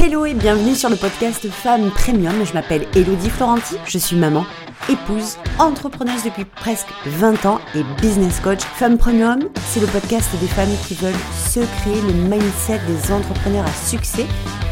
Hello 0.00 0.24
et 0.24 0.34
bienvenue 0.34 0.76
sur 0.76 0.88
le 0.90 0.94
podcast 0.94 1.48
Femme 1.50 1.90
Premium. 1.90 2.46
Je 2.46 2.52
m'appelle 2.52 2.86
Elodie 2.94 3.30
Florenti, 3.30 3.74
je 3.84 3.98
suis 3.98 4.14
maman, 4.14 4.46
épouse, 4.88 5.38
entrepreneuse 5.58 6.22
depuis 6.22 6.44
presque 6.44 6.86
20 7.04 7.46
ans 7.46 7.58
et 7.74 7.82
business 8.00 8.38
coach. 8.38 8.60
Femme 8.60 8.96
Premium, 8.96 9.48
c'est 9.66 9.80
le 9.80 9.88
podcast 9.88 10.30
des 10.40 10.46
femmes 10.46 10.70
qui 10.86 10.94
veulent 10.94 11.12
se 11.34 11.58
créer 11.80 12.00
le 12.02 12.12
mindset 12.12 12.80
des 12.86 13.12
entrepreneurs 13.12 13.66
à 13.66 13.72
succès 13.72 14.24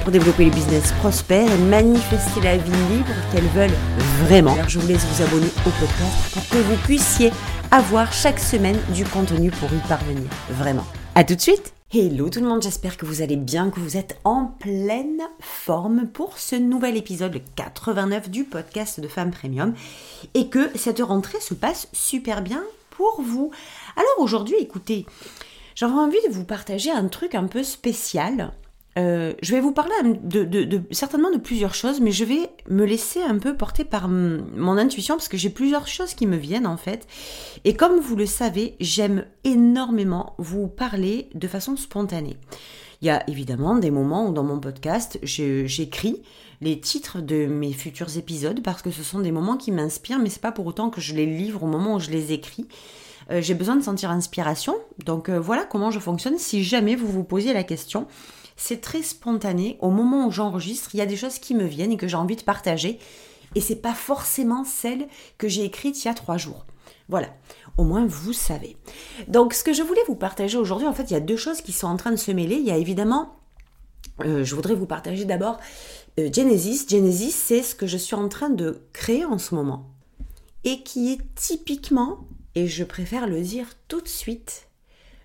pour 0.02 0.12
développer 0.12 0.44
les 0.44 0.50
business 0.50 0.92
prospères 1.00 1.50
et 1.50 1.58
manifester 1.58 2.40
la 2.42 2.56
vie 2.56 2.70
libre 2.92 3.12
qu'elles 3.32 3.48
veulent 3.48 3.76
vraiment. 4.22 4.56
Je 4.68 4.78
vous 4.78 4.86
laisse 4.86 5.04
vous 5.06 5.24
abonner 5.24 5.50
au 5.66 5.70
podcast 5.70 6.34
pour 6.34 6.48
que 6.50 6.58
vous 6.58 6.76
puissiez 6.84 7.32
avoir 7.72 8.12
chaque 8.12 8.38
semaine 8.38 8.78
du 8.94 9.04
contenu 9.04 9.50
pour 9.50 9.70
y 9.72 9.88
parvenir. 9.88 10.30
Vraiment. 10.50 10.86
À 11.16 11.24
tout 11.24 11.34
de 11.34 11.40
suite 11.40 11.75
Hello 11.98 12.28
tout 12.28 12.40
le 12.40 12.46
monde, 12.46 12.62
j'espère 12.62 12.98
que 12.98 13.06
vous 13.06 13.22
allez 13.22 13.36
bien, 13.36 13.70
que 13.70 13.80
vous 13.80 13.96
êtes 13.96 14.20
en 14.24 14.44
pleine 14.44 15.22
forme 15.40 16.06
pour 16.06 16.36
ce 16.36 16.54
nouvel 16.54 16.94
épisode 16.94 17.40
89 17.54 18.28
du 18.28 18.44
podcast 18.44 19.00
de 19.00 19.08
Femmes 19.08 19.30
Premium 19.30 19.72
et 20.34 20.50
que 20.50 20.76
cette 20.76 21.00
rentrée 21.00 21.40
se 21.40 21.54
passe 21.54 21.88
super 21.94 22.42
bien 22.42 22.62
pour 22.90 23.22
vous. 23.22 23.50
Alors 23.96 24.18
aujourd'hui, 24.18 24.56
écoutez, 24.60 25.06
j'avais 25.74 25.94
envie 25.94 26.20
de 26.28 26.34
vous 26.34 26.44
partager 26.44 26.90
un 26.90 27.08
truc 27.08 27.34
un 27.34 27.46
peu 27.46 27.62
spécial 27.62 28.52
euh, 28.98 29.34
je 29.42 29.52
vais 29.52 29.60
vous 29.60 29.72
parler 29.72 29.92
de, 30.04 30.82
certainement 30.90 31.30
de 31.30 31.36
plusieurs 31.36 31.74
choses, 31.74 32.00
mais 32.00 32.12
je 32.12 32.24
vais 32.24 32.50
me 32.68 32.84
laisser 32.84 33.22
un 33.22 33.38
peu 33.38 33.54
porter 33.56 33.84
par 33.84 34.08
mon 34.08 34.78
intuition 34.78 35.16
parce 35.16 35.28
que 35.28 35.36
j'ai 35.36 35.50
plusieurs 35.50 35.86
choses 35.86 36.14
qui 36.14 36.26
me 36.26 36.36
viennent 36.36 36.66
en 36.66 36.76
fait. 36.76 37.06
Et 37.64 37.74
comme 37.74 38.00
vous 38.00 38.16
le 38.16 38.26
savez, 38.26 38.74
j'aime 38.80 39.24
énormément 39.44 40.34
vous 40.38 40.66
parler 40.68 41.28
de 41.34 41.46
façon 41.46 41.76
spontanée. 41.76 42.36
Il 43.02 43.08
y 43.08 43.10
a 43.10 43.28
évidemment 43.28 43.76
des 43.76 43.90
moments 43.90 44.28
où 44.28 44.32
dans 44.32 44.42
mon 44.42 44.58
podcast, 44.58 45.18
j'écris 45.22 46.22
les 46.62 46.80
titres 46.80 47.20
de 47.20 47.44
mes 47.44 47.74
futurs 47.74 48.16
épisodes 48.16 48.62
parce 48.62 48.80
que 48.80 48.90
ce 48.90 49.02
sont 49.02 49.20
des 49.20 49.32
moments 49.32 49.58
qui 49.58 49.72
m'inspirent, 49.72 50.18
mais 50.18 50.30
c'est 50.30 50.40
pas 50.40 50.52
pour 50.52 50.64
autant 50.66 50.88
que 50.88 51.02
je 51.02 51.14
les 51.14 51.26
livre 51.26 51.62
au 51.62 51.66
moment 51.66 51.96
où 51.96 52.00
je 52.00 52.10
les 52.10 52.32
écris. 52.32 52.66
Euh, 53.30 53.42
j'ai 53.42 53.54
besoin 53.54 53.76
de 53.76 53.82
sentir 53.82 54.10
inspiration. 54.10 54.76
Donc 55.04 55.28
euh, 55.28 55.38
voilà 55.40 55.64
comment 55.64 55.90
je 55.90 55.98
fonctionne. 55.98 56.38
Si 56.38 56.62
jamais 56.62 56.96
vous 56.96 57.08
vous 57.08 57.24
posiez 57.24 57.52
la 57.52 57.64
question, 57.64 58.06
c'est 58.56 58.80
très 58.80 59.02
spontané. 59.02 59.76
Au 59.80 59.90
moment 59.90 60.26
où 60.26 60.30
j'enregistre, 60.30 60.90
il 60.94 60.98
y 60.98 61.02
a 61.02 61.06
des 61.06 61.16
choses 61.16 61.38
qui 61.38 61.54
me 61.54 61.64
viennent 61.64 61.92
et 61.92 61.96
que 61.96 62.08
j'ai 62.08 62.16
envie 62.16 62.36
de 62.36 62.42
partager. 62.42 62.98
Et 63.54 63.60
c'est 63.60 63.76
pas 63.76 63.94
forcément 63.94 64.64
celles 64.64 65.06
que 65.38 65.48
j'ai 65.48 65.64
écrites 65.64 66.02
il 66.04 66.08
y 66.08 66.10
a 66.10 66.14
trois 66.14 66.36
jours. 66.36 66.66
Voilà, 67.08 67.28
au 67.78 67.84
moins 67.84 68.04
vous 68.06 68.32
savez. 68.32 68.76
Donc 69.28 69.54
ce 69.54 69.62
que 69.62 69.72
je 69.72 69.82
voulais 69.82 70.02
vous 70.08 70.16
partager 70.16 70.58
aujourd'hui, 70.58 70.88
en 70.88 70.92
fait, 70.92 71.04
il 71.04 71.12
y 71.12 71.16
a 71.16 71.20
deux 71.20 71.36
choses 71.36 71.60
qui 71.60 71.72
sont 71.72 71.86
en 71.86 71.96
train 71.96 72.10
de 72.10 72.16
se 72.16 72.32
mêler. 72.32 72.56
Il 72.56 72.64
y 72.64 72.70
a 72.70 72.76
évidemment, 72.76 73.36
euh, 74.24 74.42
je 74.42 74.54
voudrais 74.54 74.74
vous 74.74 74.86
partager 74.86 75.24
d'abord 75.24 75.58
euh, 76.18 76.30
Genesis. 76.32 76.86
Genesis, 76.88 77.32
c'est 77.32 77.62
ce 77.62 77.74
que 77.74 77.86
je 77.86 77.96
suis 77.96 78.16
en 78.16 78.28
train 78.28 78.50
de 78.50 78.82
créer 78.92 79.24
en 79.24 79.38
ce 79.38 79.54
moment. 79.54 79.90
Et 80.64 80.82
qui 80.82 81.12
est 81.12 81.34
typiquement, 81.36 82.26
et 82.56 82.66
je 82.66 82.82
préfère 82.82 83.28
le 83.28 83.40
dire 83.40 83.68
tout 83.86 84.00
de 84.00 84.08
suite, 84.08 84.66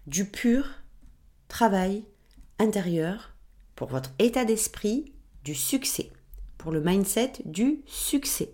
du 0.06 0.26
pur 0.26 0.66
travail 1.48 2.04
intérieur, 2.62 3.32
pour 3.76 3.90
votre 3.90 4.12
état 4.20 4.46
d'esprit 4.46 5.14
du 5.44 5.56
succès, 5.56 6.12
pour 6.58 6.72
le 6.72 6.80
mindset 6.82 7.34
du 7.46 7.82
succès. 7.88 8.54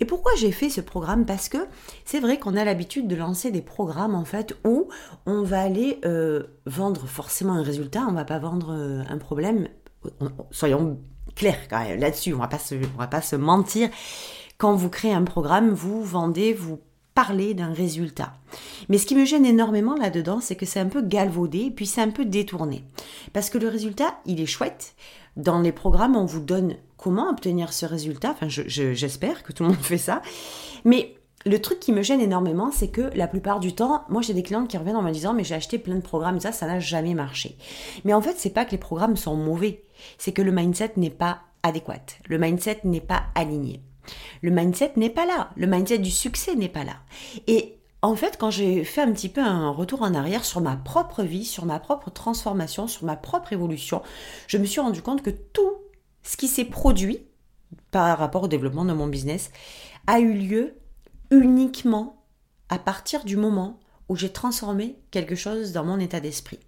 Et 0.00 0.04
pourquoi 0.04 0.32
j'ai 0.36 0.50
fait 0.50 0.68
ce 0.68 0.80
programme? 0.80 1.24
Parce 1.24 1.48
que 1.48 1.58
c'est 2.04 2.18
vrai 2.18 2.38
qu'on 2.38 2.56
a 2.56 2.64
l'habitude 2.64 3.06
de 3.06 3.14
lancer 3.14 3.52
des 3.52 3.62
programmes 3.62 4.16
en 4.16 4.24
fait 4.24 4.56
où 4.64 4.88
on 5.26 5.42
va 5.42 5.60
aller 5.60 6.00
euh, 6.04 6.42
vendre 6.66 7.06
forcément 7.06 7.54
un 7.54 7.62
résultat, 7.62 8.04
on 8.08 8.12
va 8.12 8.24
pas 8.24 8.40
vendre 8.40 8.72
euh, 8.72 9.02
un 9.08 9.18
problème. 9.18 9.68
Soyons 10.50 10.98
clairs 11.36 11.68
quand 11.70 11.82
même 11.82 12.00
là-dessus, 12.00 12.34
on 12.34 12.38
va 12.38 12.48
pas 12.48 12.60
on 12.72 12.98
va 12.98 13.06
pas 13.06 13.22
se 13.22 13.36
mentir. 13.36 13.88
Quand 14.58 14.74
vous 14.74 14.90
créez 14.90 15.12
un 15.12 15.24
programme, 15.24 15.70
vous 15.70 16.02
vendez, 16.02 16.52
vous 16.52 16.80
parler 17.14 17.54
d'un 17.54 17.72
résultat. 17.72 18.34
Mais 18.88 18.98
ce 18.98 19.06
qui 19.06 19.14
me 19.14 19.24
gêne 19.24 19.46
énormément 19.46 19.94
là-dedans, 19.94 20.40
c'est 20.40 20.56
que 20.56 20.66
c'est 20.66 20.80
un 20.80 20.88
peu 20.88 21.02
galvaudé 21.02 21.66
et 21.66 21.70
puis 21.70 21.86
c'est 21.86 22.02
un 22.02 22.10
peu 22.10 22.24
détourné. 22.24 22.84
Parce 23.32 23.50
que 23.50 23.58
le 23.58 23.68
résultat, 23.68 24.18
il 24.26 24.40
est 24.40 24.46
chouette. 24.46 24.94
Dans 25.36 25.60
les 25.60 25.72
programmes, 25.72 26.16
on 26.16 26.24
vous 26.24 26.40
donne 26.40 26.76
comment 26.96 27.28
obtenir 27.30 27.72
ce 27.72 27.86
résultat. 27.86 28.30
Enfin, 28.30 28.48
j'espère 28.48 29.42
que 29.42 29.52
tout 29.52 29.62
le 29.62 29.70
monde 29.70 29.78
fait 29.82 29.98
ça. 29.98 30.22
Mais 30.84 31.14
le 31.46 31.60
truc 31.60 31.78
qui 31.78 31.92
me 31.92 32.02
gêne 32.02 32.20
énormément, 32.20 32.70
c'est 32.72 32.88
que 32.88 33.10
la 33.14 33.28
plupart 33.28 33.60
du 33.60 33.74
temps, 33.74 34.04
moi 34.08 34.22
j'ai 34.22 34.34
des 34.34 34.42
clients 34.42 34.66
qui 34.66 34.78
reviennent 34.78 34.96
en 34.96 35.02
me 35.02 35.10
disant 35.10 35.34
mais 35.34 35.44
j'ai 35.44 35.54
acheté 35.54 35.78
plein 35.78 35.96
de 35.96 36.00
programmes, 36.00 36.40
ça, 36.40 36.52
ça 36.52 36.66
n'a 36.66 36.80
jamais 36.80 37.14
marché. 37.14 37.56
Mais 38.04 38.14
en 38.14 38.22
fait, 38.22 38.36
c'est 38.38 38.50
pas 38.50 38.64
que 38.64 38.70
les 38.70 38.78
programmes 38.78 39.16
sont 39.16 39.36
mauvais, 39.36 39.84
c'est 40.18 40.32
que 40.32 40.42
le 40.42 40.52
mindset 40.52 40.92
n'est 40.96 41.10
pas 41.10 41.40
adéquat, 41.62 42.18
le 42.28 42.38
mindset 42.38 42.80
n'est 42.84 43.00
pas 43.00 43.24
aligné. 43.34 43.82
Le 44.42 44.50
mindset 44.50 44.92
n'est 44.96 45.10
pas 45.10 45.26
là. 45.26 45.50
Le 45.56 45.66
mindset 45.66 45.98
du 45.98 46.10
succès 46.10 46.54
n'est 46.54 46.68
pas 46.68 46.84
là. 46.84 46.96
Et 47.46 47.78
en 48.02 48.16
fait, 48.16 48.36
quand 48.38 48.50
j'ai 48.50 48.84
fait 48.84 49.00
un 49.00 49.12
petit 49.12 49.30
peu 49.30 49.40
un 49.40 49.70
retour 49.70 50.02
en 50.02 50.14
arrière 50.14 50.44
sur 50.44 50.60
ma 50.60 50.76
propre 50.76 51.22
vie, 51.22 51.44
sur 51.44 51.64
ma 51.64 51.78
propre 51.78 52.10
transformation, 52.10 52.86
sur 52.86 53.04
ma 53.04 53.16
propre 53.16 53.52
évolution, 53.52 54.02
je 54.46 54.58
me 54.58 54.66
suis 54.66 54.80
rendu 54.80 55.00
compte 55.00 55.22
que 55.22 55.30
tout 55.30 55.72
ce 56.22 56.36
qui 56.36 56.48
s'est 56.48 56.66
produit 56.66 57.20
par 57.90 58.18
rapport 58.18 58.42
au 58.42 58.48
développement 58.48 58.84
de 58.84 58.92
mon 58.92 59.06
business 59.06 59.50
a 60.06 60.20
eu 60.20 60.34
lieu 60.34 60.74
uniquement 61.30 62.24
à 62.68 62.78
partir 62.78 63.24
du 63.24 63.36
moment 63.36 63.80
où 64.08 64.16
j'ai 64.16 64.32
transformé 64.32 64.98
quelque 65.10 65.34
chose 65.34 65.72
dans 65.72 65.84
mon 65.84 65.98
état 65.98 66.20
d'esprit. 66.20 66.60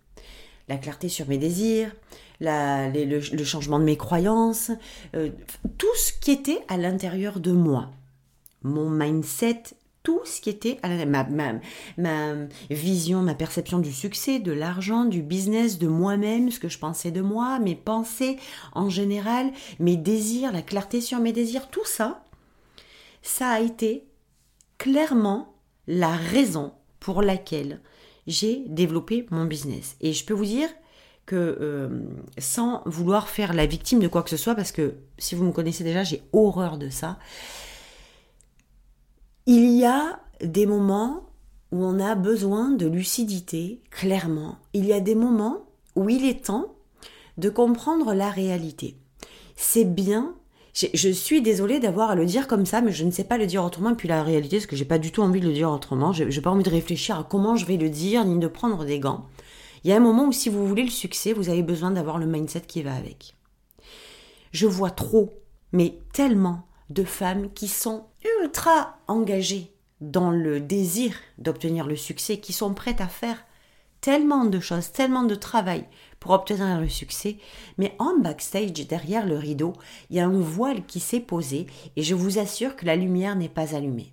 La 0.69 0.77
clarté 0.77 1.09
sur 1.09 1.29
mes 1.29 1.39
désirs, 1.39 1.93
le, 2.41 3.45
changement 3.45 3.79
de 3.79 3.85
mes 3.85 3.97
croyances, 3.97 4.71
euh, 5.15 5.31
tout 5.79 5.95
ce 5.97 6.13
qui 6.13 6.33
était 6.33 6.61
à 6.69 6.77
l'intérieur 6.77 7.41
de 7.41 7.53
moi. 7.53 7.91
Mon 8.63 8.91
mindset, 8.91 9.63
tout 10.03 10.21
ce 10.25 10.41
qui 10.41 10.51
était 10.51 10.79
à 10.83 11.05
ma, 11.05 11.25
ma, 11.97 12.35
vision, 12.71 13.23
ma 13.23 13.35
perception 13.35 13.79
du 13.79 13.93
succès, 13.93 14.39
de 14.39 14.53
l'argent, 14.53 15.05
du 15.05 15.23
business, 15.23 15.79
de 15.79 15.89
moi-même, 15.89 16.51
ce 16.51 16.61
que 16.61 16.69
je 16.69 16.79
pensais 16.79 17.11
de 17.11 17.21
moi, 17.21 17.59
mes 17.59 17.75
pensées 17.75 18.37
en 18.73 18.89
général, 18.89 19.51
mes 19.81 19.97
désirs, 19.97 20.53
la 20.53 20.63
clarté 20.63 21.01
sur 21.01 21.19
mes 21.19 21.33
désirs, 21.33 21.69
tout 21.71 21.85
ça, 21.85 22.25
ça 23.23 23.49
a 23.49 23.61
été 23.61 24.05
clairement 24.79 25.55
la 25.89 26.15
raison 26.15 26.73
pour 27.01 27.23
laquelle 27.23 27.81
j'ai 28.27 28.65
développé 28.69 29.27
mon 29.31 29.45
business. 29.45 29.97
Et 30.01 30.13
je 30.13 30.25
peux 30.25 30.35
vous 30.35 30.45
dire, 30.45 30.69
que 31.27 31.59
euh, 31.61 31.89
sans 32.39 32.83
vouloir 32.87 33.29
faire 33.29 33.53
la 33.53 33.67
victime 33.67 33.99
de 33.99 34.09
quoi 34.09 34.23
que 34.23 34.31
ce 34.31 34.37
soit, 34.37 34.55
parce 34.55 34.73
que 34.73 34.95
si 35.19 35.35
vous 35.35 35.45
me 35.45 35.53
connaissez 35.53 35.85
déjà, 35.85 36.05
j'ai 36.05 36.23
horreur 36.33 36.79
de 36.79 36.89
ça. 36.89 37.19
Il 39.47 39.73
y 39.73 39.85
a 39.85 40.21
des 40.41 40.67
moments 40.67 41.29
où 41.73 41.85
on 41.85 41.99
a 41.99 42.15
besoin 42.15 42.71
de 42.71 42.87
lucidité, 42.87 43.83
clairement. 43.91 44.59
Il 44.73 44.87
y 44.87 44.93
a 44.93 45.01
des 45.01 45.17
moments 45.17 45.67
où 45.97 46.09
il 46.09 46.25
est 46.25 46.47
temps 46.47 46.77
de 47.39 47.51
comprendre 47.51 48.15
la 48.15 48.31
réalité. 48.31 48.97
C'est 49.57 49.85
bien. 49.85 50.35
Je 50.93 51.09
suis 51.09 51.41
désolée 51.41 51.81
d'avoir 51.81 52.11
à 52.11 52.15
le 52.15 52.27
dire 52.27 52.47
comme 52.47 52.67
ça, 52.67 52.83
mais 52.83 52.93
je 52.93 53.05
ne 53.05 53.11
sais 53.11 53.25
pas 53.25 53.39
le 53.39 53.47
dire 53.47 53.65
autrement. 53.65 53.91
Et 53.91 53.95
puis 53.95 54.09
la 54.09 54.23
réalité, 54.23 54.61
c'est 54.61 54.67
que 54.67 54.77
j'ai 54.77 54.85
pas 54.85 54.99
du 54.99 55.11
tout 55.11 55.23
envie 55.23 55.41
de 55.41 55.47
le 55.47 55.55
dire 55.55 55.71
autrement. 55.71 56.13
Je 56.13 56.25
n'ai 56.25 56.41
pas 56.43 56.51
envie 56.51 56.65
de 56.65 56.71
réfléchir 56.71 57.19
à 57.19 57.25
comment 57.25 57.57
je 57.57 57.65
vais 57.65 57.79
le 57.79 57.89
dire, 57.89 58.27
ni 58.27 58.39
de 58.39 58.47
prendre 58.47 58.85
des 58.85 59.01
gants. 59.01 59.27
Il 59.85 59.91
y 59.91 59.95
a 59.95 59.97
un 59.97 60.01
moment 60.01 60.27
où 60.27 60.33
si 60.33 60.51
vous 60.51 60.67
voulez 60.67 60.83
le 60.83 60.91
succès, 60.91 61.33
vous 61.33 61.49
avez 61.49 61.63
besoin 61.63 61.93
d'avoir 61.93 62.19
le 62.19 62.27
mindset 62.27 62.63
qui 62.63 62.83
va 62.83 62.95
avec. 62.95 63.37
Je 64.53 64.67
vois 64.67 64.91
trop, 64.91 65.33
mais 65.73 65.99
tellement 66.13 66.67
de 66.91 67.05
femmes 67.05 67.51
qui 67.55 67.69
sont 67.69 68.05
ultra 68.43 68.99
engagées 69.09 69.73
dans 70.03 70.31
le 70.31 70.61
désir 70.61 71.15
d'obtenir 71.39 71.87
le 71.87 71.97
succès, 71.97 72.39
qui 72.39 72.53
sont 72.53 72.75
prêtes 72.75 73.01
à 73.01 73.09
faire 73.09 73.45
tellement 74.03 74.45
de 74.45 74.61
choses, 74.61 74.93
tellement 74.93 75.23
de 75.23 75.35
travail 75.35 75.87
pour 76.21 76.33
obtenir 76.33 76.81
le 76.81 76.89
succès, 76.89 77.39
mais 77.79 77.95
en 77.99 78.19
backstage, 78.19 78.87
derrière 78.87 79.27
le 79.27 79.37
rideau, 79.37 79.75
il 80.11 80.17
y 80.17 80.21
a 80.21 80.27
un 80.27 80.41
voile 80.41 80.85
qui 80.87 81.01
s'est 81.01 81.21
posé 81.21 81.67
et 81.97 82.03
je 82.03 82.15
vous 82.15 82.39
assure 82.39 82.77
que 82.77 82.87
la 82.87 82.97
lumière 82.97 83.37
n'est 83.37 83.49
pas 83.49 83.75
allumée. 83.75 84.13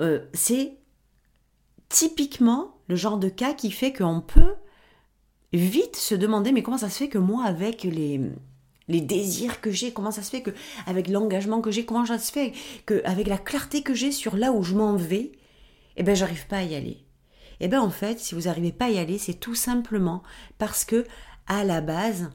Euh, 0.00 0.20
c'est 0.32 0.76
typiquement 1.88 2.76
le 2.88 2.96
genre 2.96 3.18
de 3.18 3.28
cas 3.28 3.54
qui 3.54 3.70
fait 3.70 3.92
qu'on 3.92 4.20
peut 4.20 4.54
vite 5.52 5.96
se 5.96 6.14
demander 6.14 6.52
mais 6.52 6.62
comment 6.62 6.78
ça 6.78 6.90
se 6.90 6.98
fait 6.98 7.08
que 7.08 7.18
moi 7.18 7.44
avec 7.44 7.84
les 7.84 8.20
les 8.88 9.00
désirs 9.00 9.60
que 9.60 9.70
j'ai, 9.70 9.92
comment 9.92 10.10
ça 10.10 10.22
se 10.22 10.30
fait 10.30 10.42
que 10.42 10.50
avec 10.86 11.08
l'engagement 11.08 11.60
que 11.60 11.70
j'ai, 11.70 11.84
comment 11.84 12.06
ça 12.06 12.18
se 12.18 12.32
fait 12.32 12.52
que 12.86 13.02
avec 13.04 13.26
la 13.26 13.38
clarté 13.38 13.82
que 13.82 13.94
j'ai 13.94 14.12
sur 14.12 14.36
là 14.36 14.52
où 14.52 14.62
je 14.62 14.74
m'en 14.74 14.96
vais, 14.96 15.32
eh 15.96 16.02
ben 16.02 16.16
j'arrive 16.16 16.46
pas 16.46 16.58
à 16.58 16.62
y 16.62 16.74
aller. 16.74 17.04
Eh 17.60 17.68
ben 17.68 17.80
en 17.80 17.90
fait, 17.90 18.18
si 18.20 18.34
vous 18.34 18.42
n'arrivez 18.42 18.72
pas 18.72 18.86
à 18.86 18.90
y 18.90 18.98
aller, 18.98 19.18
c'est 19.18 19.34
tout 19.34 19.54
simplement 19.54 20.22
parce 20.58 20.84
que 20.84 21.04
à 21.46 21.64
la 21.64 21.80
base, 21.80 22.30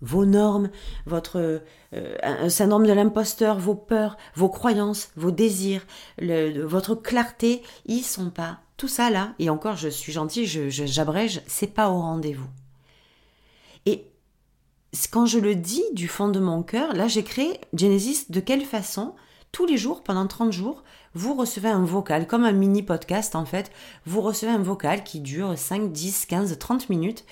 vos 0.00 0.24
normes, 0.24 0.70
votre 1.06 1.62
euh, 1.94 2.48
syndrome 2.48 2.86
de 2.86 2.92
l'imposteur, 2.92 3.58
vos 3.58 3.74
peurs, 3.74 4.16
vos 4.34 4.48
croyances, 4.48 5.10
vos 5.16 5.30
désirs, 5.30 5.86
votre 6.20 6.94
clarté, 6.94 7.62
ils 7.86 8.02
sont 8.02 8.30
pas 8.30 8.60
tout 8.76 8.88
ça 8.88 9.10
là, 9.10 9.34
et 9.40 9.50
encore 9.50 9.76
je 9.76 9.88
suis 9.88 10.12
gentille, 10.12 10.46
j'abrège, 10.46 11.42
c'est 11.46 11.74
pas 11.74 11.90
au 11.90 12.00
rendez-vous. 12.00 12.46
Et 13.86 14.06
quand 15.10 15.26
je 15.26 15.40
le 15.40 15.56
dis 15.56 15.82
du 15.94 16.06
fond 16.06 16.28
de 16.28 16.38
mon 16.38 16.62
cœur, 16.62 16.94
là 16.94 17.08
j'ai 17.08 17.24
créé 17.24 17.60
Genesis 17.74 18.26
de 18.30 18.40
quelle 18.40 18.64
façon? 18.64 19.14
Tous 19.50 19.66
les 19.66 19.78
jours, 19.78 20.02
pendant 20.02 20.26
30 20.26 20.52
jours, 20.52 20.84
vous 21.14 21.34
recevez 21.34 21.68
un 21.68 21.84
vocal, 21.84 22.26
comme 22.26 22.44
un 22.44 22.52
mini 22.52 22.82
podcast 22.82 23.34
en 23.34 23.44
fait, 23.44 23.70
vous 24.06 24.20
recevez 24.20 24.52
un 24.52 24.62
vocal 24.62 25.04
qui 25.04 25.20
dure 25.20 25.56
5, 25.56 25.92
10, 25.92 26.26
15, 26.26 26.58
30 26.58 26.88
minutes, 26.90 27.24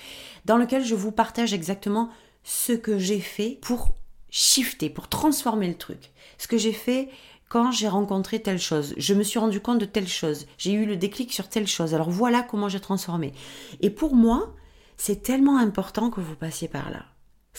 dans 0.45 0.57
lequel 0.57 0.83
je 0.83 0.95
vous 0.95 1.11
partage 1.11 1.53
exactement 1.53 2.09
ce 2.43 2.73
que 2.73 2.97
j'ai 2.97 3.19
fait 3.19 3.59
pour 3.61 3.93
shifter, 4.29 4.89
pour 4.89 5.07
transformer 5.07 5.67
le 5.67 5.77
truc. 5.77 6.11
Ce 6.37 6.47
que 6.47 6.57
j'ai 6.57 6.73
fait 6.73 7.09
quand 7.49 7.71
j'ai 7.71 7.87
rencontré 7.87 8.41
telle 8.41 8.59
chose, 8.59 8.93
je 8.97 9.13
me 9.13 9.23
suis 9.23 9.39
rendu 9.39 9.61
compte 9.61 9.79
de 9.79 9.85
telle 9.85 10.07
chose, 10.07 10.47
j'ai 10.57 10.73
eu 10.73 10.85
le 10.85 10.97
déclic 10.97 11.31
sur 11.31 11.47
telle 11.47 11.67
chose, 11.67 11.93
alors 11.93 12.09
voilà 12.09 12.43
comment 12.43 12.69
j'ai 12.69 12.79
transformé. 12.79 13.31
Et 13.79 13.89
pour 13.89 14.15
moi, 14.15 14.53
c'est 14.97 15.23
tellement 15.23 15.57
important 15.57 16.09
que 16.09 16.19
vous 16.19 16.35
passiez 16.35 16.67
par 16.67 16.89
là. 16.89 17.05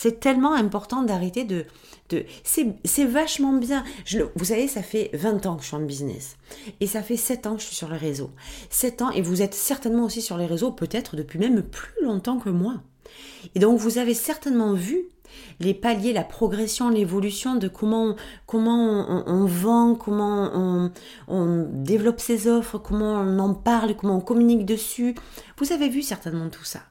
C'est 0.00 0.20
tellement 0.20 0.54
important 0.54 1.02
d'arrêter 1.02 1.42
de... 1.42 1.64
de 2.10 2.24
c'est 2.44 3.04
vachement 3.04 3.52
bien. 3.52 3.82
Je, 4.04 4.20
vous 4.36 4.44
savez, 4.44 4.68
ça 4.68 4.80
fait 4.80 5.10
20 5.12 5.44
ans 5.46 5.56
que 5.56 5.62
je 5.62 5.66
suis 5.66 5.76
en 5.76 5.80
business. 5.80 6.36
Et 6.78 6.86
ça 6.86 7.02
fait 7.02 7.16
7 7.16 7.48
ans 7.48 7.56
que 7.56 7.62
je 7.62 7.66
suis 7.66 7.74
sur 7.74 7.88
le 7.88 7.96
réseau. 7.96 8.30
7 8.70 9.02
ans, 9.02 9.10
et 9.10 9.22
vous 9.22 9.42
êtes 9.42 9.54
certainement 9.54 10.04
aussi 10.04 10.22
sur 10.22 10.38
les 10.38 10.46
réseaux, 10.46 10.70
peut-être 10.70 11.16
depuis 11.16 11.40
même 11.40 11.62
plus 11.62 12.00
longtemps 12.04 12.38
que 12.38 12.48
moi. 12.48 12.74
Et 13.56 13.58
donc, 13.58 13.80
vous 13.80 13.98
avez 13.98 14.14
certainement 14.14 14.72
vu 14.72 15.08
les 15.58 15.74
paliers, 15.74 16.12
la 16.12 16.22
progression, 16.22 16.90
l'évolution 16.90 17.56
de 17.56 17.66
comment, 17.66 18.14
comment 18.46 19.24
on, 19.26 19.46
vend, 19.46 19.96
comment 19.96 20.92
on, 21.26 21.66
développe 21.72 22.20
ses 22.20 22.46
offres, 22.46 22.78
comment 22.78 23.14
on 23.14 23.40
en 23.40 23.52
parle, 23.52 23.96
comment 23.96 24.18
on 24.18 24.20
communique 24.20 24.64
dessus. 24.64 25.16
Vous 25.56 25.72
avez 25.72 25.88
vu 25.88 26.02
certainement 26.02 26.50
tout 26.50 26.64
ça. 26.64 26.82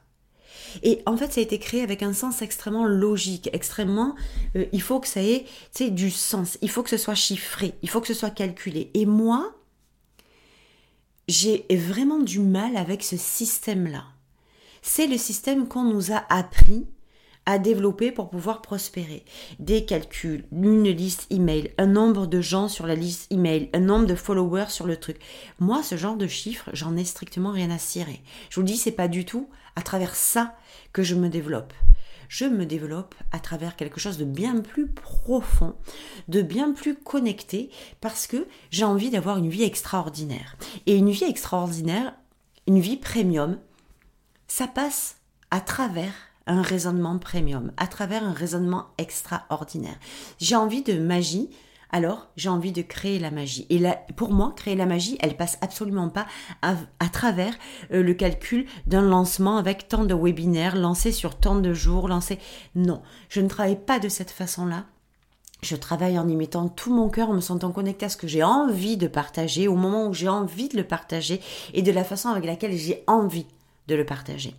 Et 0.82 1.02
en 1.06 1.16
fait, 1.16 1.32
ça 1.32 1.40
a 1.40 1.42
été 1.42 1.58
créé 1.58 1.82
avec 1.82 2.02
un 2.02 2.12
sens 2.12 2.42
extrêmement 2.42 2.84
logique, 2.84 3.50
extrêmement. 3.52 4.14
Euh, 4.56 4.66
il 4.72 4.82
faut 4.82 5.00
que 5.00 5.08
ça 5.08 5.22
ait 5.22 5.44
du 5.90 6.10
sens, 6.10 6.58
il 6.62 6.70
faut 6.70 6.82
que 6.82 6.90
ce 6.90 6.96
soit 6.96 7.14
chiffré, 7.14 7.74
il 7.82 7.88
faut 7.88 8.00
que 8.00 8.08
ce 8.08 8.14
soit 8.14 8.30
calculé. 8.30 8.90
Et 8.94 9.06
moi, 9.06 9.54
j'ai 11.28 11.66
vraiment 11.70 12.20
du 12.20 12.40
mal 12.40 12.76
avec 12.76 13.04
ce 13.04 13.16
système-là. 13.16 14.04
C'est 14.82 15.06
le 15.06 15.18
système 15.18 15.68
qu'on 15.68 15.84
nous 15.84 16.12
a 16.12 16.24
appris 16.30 16.86
à 17.48 17.58
développer 17.58 18.12
pour 18.12 18.28
pouvoir 18.28 18.60
prospérer. 18.60 19.24
Des 19.58 19.86
calculs, 19.86 20.44
une 20.52 20.84
liste 20.84 21.26
email, 21.30 21.72
un 21.78 21.86
nombre 21.86 22.26
de 22.26 22.42
gens 22.42 22.68
sur 22.68 22.86
la 22.86 22.94
liste 22.94 23.32
email, 23.32 23.70
un 23.72 23.80
nombre 23.80 24.06
de 24.06 24.14
followers 24.14 24.68
sur 24.68 24.86
le 24.86 24.98
truc. 24.98 25.16
Moi, 25.58 25.82
ce 25.82 25.96
genre 25.96 26.16
de 26.16 26.26
chiffres, 26.26 26.68
j'en 26.74 26.94
ai 26.98 27.06
strictement 27.06 27.50
rien 27.50 27.70
à 27.70 27.78
cirer. 27.78 28.20
Je 28.50 28.60
vous 28.60 28.66
dis, 28.66 28.76
c'est 28.76 28.92
pas 28.92 29.08
du 29.08 29.24
tout 29.24 29.48
à 29.78 29.82
travers 29.82 30.16
ça 30.16 30.56
que 30.92 31.04
je 31.04 31.14
me 31.14 31.28
développe. 31.28 31.72
Je 32.28 32.46
me 32.46 32.66
développe 32.66 33.14
à 33.30 33.38
travers 33.38 33.76
quelque 33.76 34.00
chose 34.00 34.18
de 34.18 34.24
bien 34.24 34.60
plus 34.60 34.88
profond, 34.88 35.76
de 36.26 36.42
bien 36.42 36.72
plus 36.72 36.96
connecté, 36.96 37.70
parce 38.00 38.26
que 38.26 38.48
j'ai 38.72 38.82
envie 38.82 39.10
d'avoir 39.10 39.38
une 39.38 39.48
vie 39.48 39.62
extraordinaire. 39.62 40.56
Et 40.86 40.96
une 40.96 41.10
vie 41.10 41.26
extraordinaire, 41.26 42.12
une 42.66 42.80
vie 42.80 42.96
premium, 42.96 43.60
ça 44.48 44.66
passe 44.66 45.18
à 45.52 45.60
travers 45.60 46.12
un 46.48 46.60
raisonnement 46.60 47.16
premium, 47.20 47.70
à 47.76 47.86
travers 47.86 48.24
un 48.24 48.32
raisonnement 48.32 48.88
extraordinaire. 48.98 49.96
J'ai 50.40 50.56
envie 50.56 50.82
de 50.82 50.98
magie, 50.98 51.50
alors 51.90 52.28
j'ai 52.36 52.48
envie 52.48 52.72
de 52.72 52.82
créer 52.82 53.18
la 53.18 53.30
magie. 53.30 53.66
Et 53.70 53.82
pour 54.16 54.30
moi, 54.30 54.52
créer 54.56 54.76
la 54.76 54.86
magie, 54.86 55.18
elle 55.20 55.36
passe 55.36 55.58
absolument 55.60 56.08
pas 56.08 56.26
à, 56.62 56.76
travers 57.12 57.54
euh, 57.92 58.02
le 58.02 58.14
calcul 58.14 58.66
d'un 58.86 59.02
lancement 59.02 59.56
avec 59.56 59.88
tant 59.88 60.04
de 60.04 60.14
webinaires 60.14 60.76
lancés 60.76 61.12
sur 61.12 61.36
tant 61.36 61.56
de 61.56 61.72
jours, 61.72 62.08
lancés. 62.08 62.38
Non, 62.74 63.02
je 63.28 63.40
ne 63.40 63.48
travaille 63.48 63.80
pas 63.80 63.98
de 63.98 64.08
cette 64.08 64.30
façon-là. 64.30 64.84
Je 65.62 65.74
travaille 65.74 66.18
en 66.18 66.28
y 66.28 66.36
mettant 66.36 66.68
tout 66.68 66.94
mon 66.94 67.08
cœur, 67.08 67.30
en 67.30 67.34
me 67.34 67.40
sentant 67.40 67.72
connecté 67.72 68.06
à 68.06 68.08
ce 68.08 68.16
que 68.16 68.28
j'ai 68.28 68.44
envie 68.44 68.96
de 68.96 69.08
partager, 69.08 69.66
au 69.66 69.74
moment 69.74 70.06
où 70.06 70.14
j'ai 70.14 70.28
envie 70.28 70.68
de 70.68 70.76
le 70.76 70.84
partager 70.84 71.40
et 71.74 71.82
de 71.82 71.90
la 71.90 72.04
façon 72.04 72.28
avec 72.28 72.44
laquelle 72.44 72.76
j'ai 72.76 73.02
envie 73.08 73.46
de 73.88 73.96
le 73.96 74.06
partager. 74.06 74.54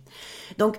Donc, 0.58 0.78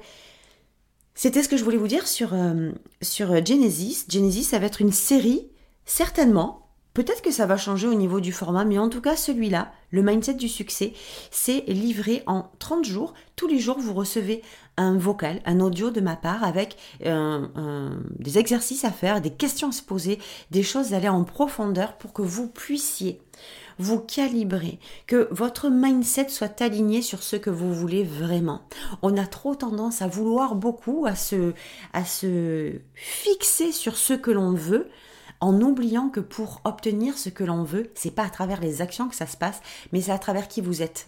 c'était 1.16 1.42
ce 1.42 1.50
que 1.50 1.58
je 1.58 1.64
voulais 1.64 1.78
vous 1.78 1.88
dire 1.88 2.08
sur, 2.08 2.34
euh, 2.34 2.72
sur 3.02 3.30
Genesis. 3.46 4.06
Genesis, 4.10 4.44
ça 4.44 4.60
va 4.60 4.68
être 4.68 4.82
une 4.82 4.92
série, 4.92 5.50
certainement. 5.86 6.68
Peut-être 6.94 7.22
que 7.22 7.32
ça 7.32 7.46
va 7.46 7.56
changer 7.56 7.88
au 7.88 7.94
niveau 7.94 8.20
du 8.20 8.34
format, 8.34 8.66
mais 8.66 8.78
en 8.78 8.90
tout 8.90 9.00
cas, 9.00 9.16
celui-là, 9.16 9.72
le 9.92 10.02
mindset 10.02 10.34
du 10.34 10.50
succès, 10.50 10.92
c'est 11.32 11.64
livré 11.68 12.22
en 12.28 12.52
30 12.60 12.84
jours. 12.84 13.14
Tous 13.38 13.48
les 13.48 13.60
jours, 13.60 13.80
vous 13.80 13.94
recevez 13.94 14.42
un 14.76 14.98
vocal, 14.98 15.42
un 15.46 15.62
audio 15.62 15.90
de 15.90 16.02
ma 16.02 16.18
part 16.18 16.44
avec 16.44 16.76
euh, 17.06 17.90
des 18.20 18.38
exercices 18.40 18.84
à 18.84 18.92
faire, 18.92 19.22
des 19.22 19.30
questions 19.30 19.70
à 19.70 19.72
se 19.72 19.82
poser, 19.82 20.20
des 20.50 20.64
choses 20.64 20.94
à 20.94 20.98
aller 20.98 21.08
en 21.08 21.24
profondeur 21.24 21.98
pour 21.98 22.12
que 22.12 22.22
vous 22.22 22.48
puissiez 22.48 23.22
vous 23.80 24.00
calibrer, 24.00 24.80
que 25.08 25.28
votre 25.32 25.70
mindset 25.70 26.30
soit 26.30 26.62
aligné 26.62 27.02
sur 27.02 27.24
ce 27.24 27.36
que 27.36 27.50
vous 27.50 27.74
voulez 27.74 28.04
vraiment. 28.04 28.62
On 29.02 29.18
a 29.18 29.26
trop 29.26 29.56
tendance 29.56 30.02
à 30.02 30.08
vouloir 30.08 30.56
beaucoup, 30.56 31.06
à 31.08 31.16
se, 31.16 31.54
à 31.94 32.06
se 32.06 32.74
fixer 32.94 33.72
sur 33.72 33.98
ce 33.98 34.14
que 34.14 34.30
l'on 34.30 34.54
veut, 34.54 34.90
en 35.42 35.60
oubliant 35.60 36.10
que 36.10 36.20
pour 36.20 36.62
obtenir 36.64 37.18
ce 37.18 37.30
que 37.30 37.44
l'on 37.44 37.64
veut, 37.64 37.92
c'est 37.96 38.16
pas 38.16 38.24
à 38.24 38.30
travers 38.30 38.62
les 38.62 38.82
actions 38.82 39.10
que 39.10 39.16
ça 39.16 39.28
se 39.28 39.38
passe, 39.38 39.62
mais 39.92 40.02
c'est 40.02 40.12
à 40.12 40.20
travers 40.20 40.48
qui 40.48 40.62
vous 40.62 40.82
êtes 40.82 41.08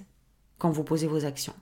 quand 0.58 0.72
vous 0.72 0.84
posez 0.84 1.08
vos 1.08 1.26
actions. 1.26 1.54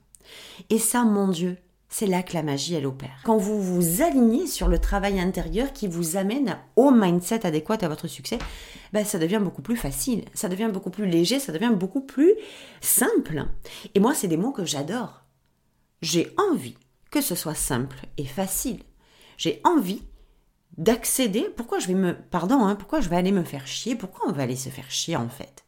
Et 0.70 0.80
ça, 0.80 1.04
mon 1.04 1.28
Dieu, 1.28 1.58
c'est 1.90 2.08
là 2.08 2.24
que 2.24 2.34
la 2.34 2.44
magie, 2.44 2.74
elle 2.74 2.86
opère. 2.86 3.20
Quand 3.26 3.38
vous 3.38 3.62
vous 3.62 4.02
alignez 4.02 4.48
sur 4.48 4.70
le 4.70 4.80
travail 4.80 5.20
intérieur 5.20 5.74
qui 5.74 5.88
vous 5.88 6.16
amène 6.16 6.58
au 6.78 6.92
mindset 6.92 7.46
adéquat 7.46 7.78
à 7.82 7.90
votre 7.90 8.08
succès, 8.08 8.40
ben, 8.94 9.04
ça 9.04 9.20
devient 9.20 9.42
beaucoup 9.44 9.62
plus 9.62 9.76
facile, 9.76 10.24
ça 10.34 10.48
devient 10.48 10.70
beaucoup 10.72 10.90
plus 10.90 11.06
léger, 11.06 11.40
ça 11.40 11.52
devient 11.52 11.74
beaucoup 11.76 12.02
plus 12.02 12.34
simple. 12.80 13.46
Et 13.94 14.00
moi, 14.00 14.14
c'est 14.16 14.30
des 14.30 14.38
mots 14.38 14.54
que 14.54 14.66
j'adore. 14.66 15.26
J'ai 16.02 16.34
envie 16.50 16.78
que 17.12 17.20
ce 17.20 17.36
soit 17.36 17.56
simple 17.56 18.08
et 18.18 18.26
facile. 18.26 18.80
J'ai 19.38 19.60
envie 19.66 20.04
d'accéder. 20.78 21.48
Pourquoi 21.56 21.80
je 21.80 21.88
vais 21.88 21.94
me, 21.94 22.14
pardon, 22.14 22.66
hein, 22.66 22.76
pourquoi 22.76 23.02
je 23.02 23.10
vais 23.10 23.18
aller 23.18 23.32
me 23.32 23.44
faire 23.44 23.68
chier? 23.68 23.96
Pourquoi 23.96 24.30
on 24.30 24.32
va 24.32 24.44
aller 24.44 24.56
se 24.56 24.70
faire 24.70 24.90
chier 24.90 25.16
en 25.16 25.30
fait? 25.30 25.64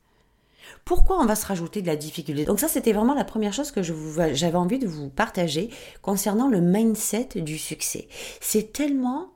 Pourquoi 0.85 1.19
on 1.21 1.25
va 1.25 1.35
se 1.35 1.45
rajouter 1.45 1.81
de 1.81 1.88
la 1.88 1.95
difficulté? 1.95 2.45
Donc 2.45 2.59
ça, 2.59 2.67
c'était 2.67 2.91
vraiment 2.91 3.13
la 3.13 3.23
première 3.23 3.53
chose 3.53 3.71
que 3.71 3.81
j'avais 3.81 4.57
envie 4.57 4.79
de 4.79 4.88
vous 4.88 5.09
partager 5.09 5.69
concernant 6.01 6.50
le 6.50 6.59
mindset 6.59 7.29
du 7.35 7.57
succès. 7.57 8.07
C'est 8.41 8.73
tellement 8.73 9.29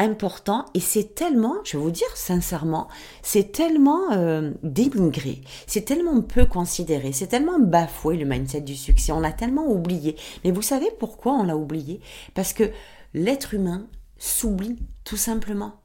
important 0.00 0.66
et 0.74 0.80
c'est 0.80 1.14
tellement, 1.14 1.56
je 1.64 1.76
vais 1.76 1.82
vous 1.82 1.90
dire 1.90 2.08
sincèrement, 2.14 2.88
c'est 3.22 3.52
tellement 3.52 4.12
euh, 4.12 4.52
dénigré, 4.62 5.40
c'est 5.66 5.84
tellement 5.84 6.20
peu 6.20 6.46
considéré, 6.46 7.12
c'est 7.12 7.26
tellement 7.26 7.58
bafoué 7.58 8.16
le 8.16 8.24
mindset 8.24 8.60
du 8.60 8.76
succès, 8.76 9.10
on 9.10 9.20
l'a 9.20 9.32
tellement 9.32 9.66
oublié. 9.66 10.16
Mais 10.44 10.52
vous 10.52 10.62
savez 10.62 10.88
pourquoi 11.00 11.32
on 11.32 11.42
l'a 11.42 11.56
oublié? 11.56 12.00
Parce 12.34 12.52
que 12.52 12.70
l'être 13.12 13.54
humain 13.54 13.88
s'oublie 14.18 14.78
tout 15.04 15.16
simplement. 15.16 15.80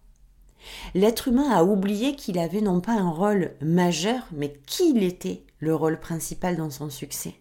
L'être 0.94 1.28
humain 1.28 1.50
a 1.52 1.64
oublié 1.64 2.16
qu'il 2.16 2.40
avait 2.40 2.62
non 2.62 2.80
pas 2.80 2.94
un 2.94 3.10
rôle 3.10 3.52
majeur, 3.62 4.28
mais 4.32 4.54
qu'il 4.66 5.04
était 5.04 5.44
le 5.60 5.76
rôle 5.76 6.00
principal 6.00 6.58
dans 6.58 6.70
son 6.70 6.90
succès. 6.90 7.36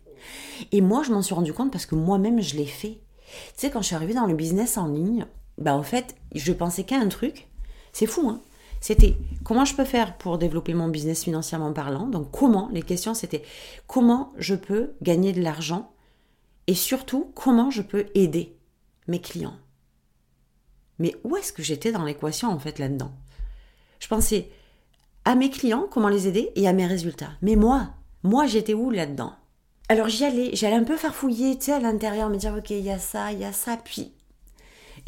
Et 0.70 0.80
moi, 0.80 1.02
je 1.02 1.12
m'en 1.12 1.22
suis 1.22 1.34
rendu 1.34 1.52
compte 1.52 1.72
parce 1.72 1.87
que 1.87 1.94
moi-même, 1.94 2.40
je 2.40 2.56
l'ai 2.56 2.66
fait. 2.66 3.00
Tu 3.26 3.52
sais, 3.56 3.70
quand 3.70 3.80
je 3.80 3.87
suis 3.87 3.96
arrivée 3.96 4.14
dans 4.14 4.26
le 4.26 4.34
business 4.34 4.76
en 4.76 4.87
ligne, 4.87 5.26
bah 5.58 5.75
en 5.75 5.82
fait, 5.82 6.16
je 6.34 6.52
pensais 6.52 6.84
qu'à 6.84 6.99
un 6.99 7.08
truc. 7.08 7.49
C'est 7.92 8.06
fou, 8.06 8.28
hein 8.28 8.40
C'était 8.80 9.16
comment 9.44 9.64
je 9.64 9.75
peux 9.75 9.84
faire 9.84 10.16
pour 10.18 10.38
développer 10.38 10.75
mon 10.75 10.88
business 10.88 11.25
financièrement 11.25 11.72
parlant? 11.72 12.06
Donc 12.06 12.30
comment? 12.30 12.68
Les 12.72 12.82
questions, 12.82 13.14
c'était 13.14 13.42
comment 13.87 14.32
je 14.38 14.54
peux 14.54 14.92
gagner 15.02 15.32
de 15.32 15.42
l'argent? 15.42 15.92
Et 16.66 16.75
surtout 16.75 17.32
comment 17.34 17.70
je 17.70 17.82
peux 17.82 18.06
aider 18.14 18.56
mes 19.08 19.20
clients? 19.20 19.56
Mais 21.02 21.16
où 21.25 21.37
est-ce 21.37 21.52
que 21.52 21.64
j'étais 21.64 21.90
dans 21.90 22.04
l'équation 22.04 22.49
en 22.49 22.61
fait 22.61 22.78
là-dedans? 22.78 23.11
Je 23.99 24.06
pensais 24.06 24.50
à 25.25 25.35
mes 25.35 25.50
clients, 25.50 25.88
comment 25.90 26.06
les 26.06 26.28
aider 26.28 26.52
et 26.54 26.68
à 26.68 26.73
mes 26.73 26.87
résultats. 26.87 27.32
Mais 27.42 27.56
moi, 27.56 27.88
moi 28.23 28.47
j'étais 28.47 28.73
où 28.73 28.88
là-dedans? 28.88 29.32
Alors 29.88 30.09
j'y 30.09 30.25
allais, 30.25 30.50
j'allais 30.54 30.76
un 30.76 30.85
peu 30.85 30.97
farfouiller, 30.97 31.59
tu 31.59 31.64
sais, 31.64 31.73
à 31.73 31.80
l'intérieur, 31.80 32.30
me 32.30 32.37
dire 32.37 32.54
ok, 32.56 32.71
il 32.71 32.85
y 32.85 32.90
a 32.90 33.00
ça, 33.00 33.32
il 33.32 33.40
y 33.40 33.44
a 33.44 33.52
ça, 33.52 33.76
puis 33.78 34.12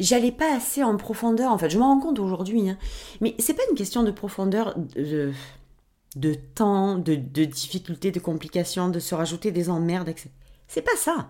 j'allais 0.01 0.33
pas 0.33 0.53
assez 0.53 0.83
en 0.83 0.97
profondeur 0.97 1.49
en 1.49 1.57
fait. 1.57 1.69
Je 1.69 1.79
m'en 1.79 1.85
rends 1.85 2.01
compte 2.01 2.19
aujourd'hui, 2.19 2.69
hein. 2.69 2.77
mais 3.21 3.33
c'est 3.39 3.53
pas 3.53 3.63
une 3.69 3.77
question 3.77 4.03
de 4.03 4.11
profondeur 4.11 4.75
de, 4.77 6.33
temps, 6.55 6.97
de, 6.97 7.15
de 7.15 7.45
difficulté, 7.45 8.11
de 8.11 8.19
complications, 8.19 8.89
de 8.89 8.99
se 8.99 9.15
rajouter 9.15 9.53
des 9.53 9.69
emmerdes, 9.69 10.09
etc. 10.09 10.29
C'est 10.67 10.81
pas 10.81 10.97
ça. 10.97 11.29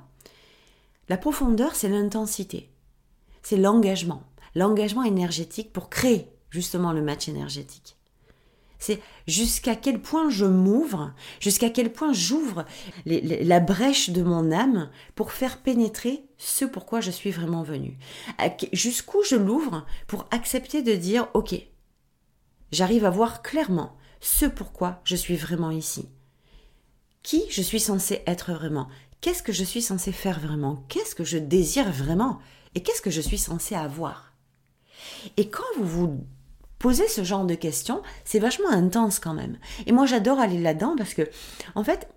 La 1.07 1.17
profondeur, 1.17 1.75
c'est 1.75 1.87
l'intensité, 1.87 2.71
c'est 3.43 3.57
l'engagement 3.57 4.23
l'engagement 4.55 5.03
énergétique 5.03 5.71
pour 5.71 5.89
créer 5.89 6.27
justement 6.49 6.93
le 6.93 7.01
match 7.01 7.27
énergétique. 7.27 7.97
C'est 8.79 9.01
jusqu'à 9.27 9.75
quel 9.75 10.01
point 10.01 10.29
je 10.29 10.45
m'ouvre, 10.45 11.13
jusqu'à 11.39 11.69
quel 11.69 11.91
point 11.91 12.13
j'ouvre 12.13 12.65
la 13.05 13.59
brèche 13.59 14.09
de 14.09 14.21
mon 14.21 14.51
âme 14.51 14.89
pour 15.15 15.31
faire 15.31 15.61
pénétrer 15.61 16.25
ce 16.37 16.65
pourquoi 16.65 17.01
je 17.01 17.11
suis 17.11 17.31
vraiment 17.31 17.63
venue. 17.63 17.97
Jusqu'où 18.73 19.23
je 19.23 19.35
l'ouvre 19.35 19.85
pour 20.07 20.27
accepter 20.31 20.81
de 20.81 20.93
dire 20.93 21.27
ok, 21.33 21.55
j'arrive 22.71 23.05
à 23.05 23.09
voir 23.09 23.41
clairement 23.41 23.97
ce 24.19 24.45
pourquoi 24.45 25.01
je 25.03 25.15
suis 25.15 25.35
vraiment 25.35 25.71
ici. 25.71 26.09
Qui 27.23 27.43
je 27.49 27.61
suis 27.61 27.79
censé 27.79 28.21
être 28.27 28.53
vraiment? 28.53 28.87
Qu'est-ce 29.21 29.41
que 29.41 29.53
je 29.53 29.63
suis 29.63 29.81
censé 29.81 30.11
faire 30.11 30.39
vraiment? 30.39 30.85
Qu'est-ce 30.89 31.15
que 31.15 31.23
je 31.23 31.39
désire 31.39 31.91
vraiment? 31.91 32.39
Et 32.75 32.83
qu'est-ce 32.83 33.01
que 33.01 33.09
je 33.09 33.21
suis 33.21 33.39
censé 33.39 33.73
avoir 33.73 34.34
Et 35.37 35.49
quand 35.49 35.63
vous 35.77 35.85
vous 35.85 36.19
poser 36.79 37.07
ce 37.07 37.23
genre 37.23 37.45
de 37.45 37.55
questions, 37.55 38.01
c'est 38.25 38.39
vachement 38.39 38.69
intense 38.69 39.19
quand 39.19 39.33
même. 39.33 39.57
Et 39.85 39.91
moi, 39.91 40.05
j'adore 40.05 40.39
aller 40.39 40.59
là-dedans 40.59 40.95
parce 40.97 41.13
que, 41.13 41.23
en 41.73 41.83
fait, 41.83 42.07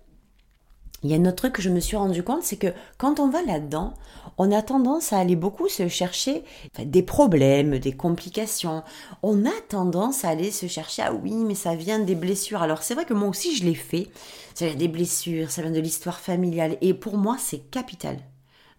il 1.01 1.09
y 1.09 1.13
a 1.13 1.17
un 1.17 1.25
autre 1.25 1.35
truc 1.37 1.53
que 1.53 1.61
je 1.61 1.69
me 1.69 1.79
suis 1.79 1.95
rendu 1.95 2.23
compte, 2.23 2.43
c'est 2.43 2.57
que 2.57 2.73
quand 2.97 3.19
on 3.19 3.29
va 3.29 3.41
là-dedans, 3.41 3.93
on 4.37 4.51
a 4.51 4.61
tendance 4.61 5.13
à 5.13 5.19
aller 5.19 5.37
beaucoup 5.37 5.69
se 5.69 5.87
chercher 5.87 6.43
des 6.77 7.03
problèmes, 7.03 7.79
des 7.79 7.93
complications. 7.93 8.83
On 9.23 9.45
a 9.45 9.61
tendance 9.69 10.25
à 10.25 10.29
aller 10.29 10.51
se 10.51 10.67
chercher, 10.67 11.03
ah 11.03 11.13
oui, 11.13 11.33
mais 11.33 11.55
ça 11.55 11.75
vient 11.75 11.99
des 11.99 12.15
blessures. 12.15 12.61
Alors 12.61 12.83
c'est 12.83 12.95
vrai 12.95 13.05
que 13.05 13.13
moi 13.13 13.29
aussi 13.29 13.55
je 13.55 13.63
l'ai 13.63 13.75
fait. 13.75 14.09
Ça 14.53 14.65
vient 14.65 14.75
des 14.75 14.87
blessures, 14.89 15.51
ça 15.51 15.61
vient 15.61 15.71
de 15.71 15.79
l'histoire 15.79 16.19
familiale. 16.19 16.77
Et 16.81 16.93
pour 16.93 17.17
moi, 17.17 17.37
c'est 17.39 17.69
capital 17.71 18.17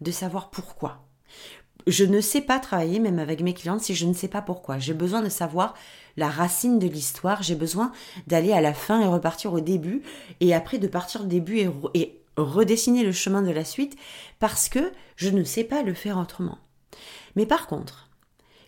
de 0.02 0.10
savoir 0.10 0.50
pourquoi 0.50 1.09
je 1.86 2.04
ne 2.04 2.20
sais 2.20 2.40
pas 2.40 2.58
travailler, 2.58 2.98
même 2.98 3.18
avec 3.18 3.40
mes 3.40 3.54
clientes, 3.54 3.80
si 3.80 3.94
je 3.94 4.06
ne 4.06 4.12
sais 4.12 4.28
pas 4.28 4.42
pourquoi. 4.42 4.78
J'ai 4.78 4.94
besoin 4.94 5.22
de 5.22 5.28
savoir 5.28 5.74
la 6.16 6.28
racine 6.28 6.78
de 6.78 6.86
l'histoire. 6.86 7.42
J'ai 7.42 7.54
besoin 7.54 7.92
d'aller 8.26 8.52
à 8.52 8.60
la 8.60 8.74
fin 8.74 9.00
et 9.00 9.06
repartir 9.06 9.52
au 9.52 9.60
début, 9.60 10.02
et 10.40 10.54
après 10.54 10.78
de 10.78 10.88
partir 10.88 11.22
au 11.22 11.26
début 11.26 11.68
et, 11.94 12.16
redessiner 12.36 13.02
le 13.02 13.12
chemin 13.12 13.42
de 13.42 13.50
la 13.50 13.64
suite, 13.64 13.96
parce 14.38 14.68
que 14.68 14.92
je 15.16 15.28
ne 15.28 15.44
sais 15.44 15.64
pas 15.64 15.82
le 15.82 15.92
faire 15.92 16.16
autrement. 16.16 16.58
Mais 17.36 17.44
par 17.44 17.66
contre, 17.66 18.08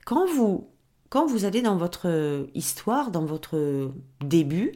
quand 0.04 0.26
vous, 0.26 0.68
quand 1.08 1.26
vous 1.26 1.46
allez 1.46 1.62
dans 1.62 1.76
votre 1.76 2.48
histoire, 2.54 3.10
dans 3.10 3.24
votre 3.24 3.90
début, 4.20 4.72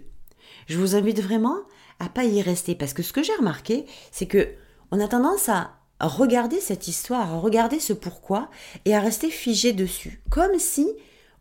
je 0.67 0.79
vous 0.79 0.95
invite 0.95 1.21
vraiment 1.21 1.59
à 1.99 2.09
pas 2.09 2.25
y 2.25 2.41
rester, 2.41 2.75
parce 2.75 2.95
que 2.95 3.03
ce 3.03 3.13
que 3.13 3.23
j'ai 3.23 3.35
remarqué, 3.35 3.85
c'est 4.13 4.27
que 4.27 4.55
on 4.93 5.01
a 5.01 5.09
tendance 5.09 5.49
à 5.49 5.76
regarder 6.01 6.61
cette 6.61 6.89
histoire, 6.89 7.35
à 7.35 7.39
regarder 7.39 7.81
ce 7.81 7.93
pourquoi 7.93 8.51
et 8.85 8.95
à 8.95 9.01
rester 9.01 9.31
figé 9.31 9.73
dessus. 9.73 10.23
Comme 10.31 10.59
si, 10.59 10.89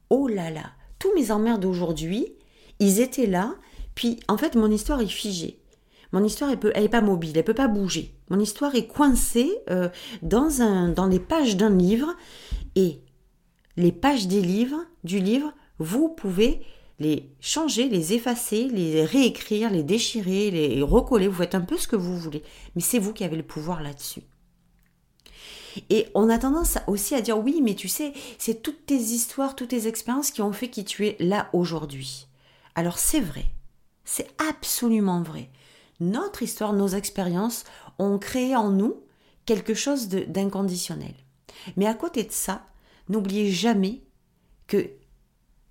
oh 0.09 0.27
là 0.27 0.49
là, 0.49 0.71
tous 0.99 1.13
mes 1.15 1.31
emmerdes 1.31 1.61
d'aujourd'hui, 1.61 2.33
ils 2.79 2.99
étaient 2.99 3.27
là, 3.27 3.55
puis 3.95 4.19
en 4.27 4.37
fait 4.37 4.55
mon 4.55 4.71
histoire 4.71 5.01
est 5.01 5.07
figée. 5.07 5.59
Mon 6.11 6.23
histoire 6.23 6.51
elle, 6.51 6.59
peut, 6.59 6.71
elle 6.75 6.85
est 6.85 6.89
pas 6.89 7.01
mobile, 7.01 7.33
elle 7.35 7.43
peut 7.43 7.53
pas 7.53 7.67
bouger. 7.67 8.13
Mon 8.29 8.39
histoire 8.39 8.75
est 8.75 8.87
coincée 8.87 9.51
euh, 9.69 9.89
dans, 10.21 10.61
un, 10.61 10.89
dans 10.89 11.07
les 11.07 11.19
pages 11.19 11.57
d'un 11.57 11.75
livre 11.75 12.15
et 12.75 13.01
les 13.77 13.91
pages 13.91 14.27
des 14.27 14.41
livres, 14.41 14.85
du 15.03 15.19
livre, 15.19 15.53
vous 15.79 16.09
pouvez 16.09 16.61
les 16.99 17.29
changer, 17.41 17.89
les 17.89 18.13
effacer, 18.13 18.69
les 18.69 19.03
réécrire, 19.03 19.69
les 19.69 19.83
déchirer, 19.83 20.49
les 20.49 20.81
recoller. 20.81 21.27
Vous 21.27 21.35
faites 21.35 21.55
un 21.55 21.61
peu 21.61 21.77
ce 21.77 21.89
que 21.89 21.97
vous 21.97 22.17
voulez, 22.17 22.41
mais 22.75 22.81
c'est 22.81 22.99
vous 22.99 23.11
qui 23.11 23.25
avez 23.25 23.35
le 23.35 23.43
pouvoir 23.43 23.83
là-dessus. 23.83 24.21
Et 25.89 26.07
on 26.15 26.29
a 26.29 26.37
tendance 26.37 26.77
aussi 26.87 27.15
à 27.15 27.21
dire 27.21 27.37
oui, 27.37 27.61
mais 27.61 27.75
tu 27.75 27.87
sais, 27.87 28.13
c'est 28.37 28.61
toutes 28.61 28.85
tes 28.85 28.95
histoires, 28.95 29.55
toutes 29.55 29.69
tes 29.69 29.87
expériences 29.87 30.31
qui 30.31 30.41
ont 30.41 30.53
fait 30.53 30.69
qui 30.69 30.85
tu 30.85 31.07
es 31.07 31.17
là 31.19 31.49
aujourd'hui. 31.53 32.27
Alors 32.75 32.97
c'est 32.97 33.19
vrai, 33.19 33.45
c'est 34.03 34.29
absolument 34.49 35.21
vrai. 35.21 35.49
Notre 35.99 36.43
histoire, 36.43 36.73
nos 36.73 36.89
expériences 36.89 37.63
ont 37.99 38.17
créé 38.17 38.55
en 38.55 38.69
nous 38.69 38.95
quelque 39.45 39.73
chose 39.73 40.09
d'inconditionnel. 40.09 41.13
Mais 41.77 41.87
à 41.87 41.93
côté 41.93 42.23
de 42.23 42.31
ça, 42.31 42.65
n'oubliez 43.09 43.51
jamais 43.51 44.01
que 44.67 44.89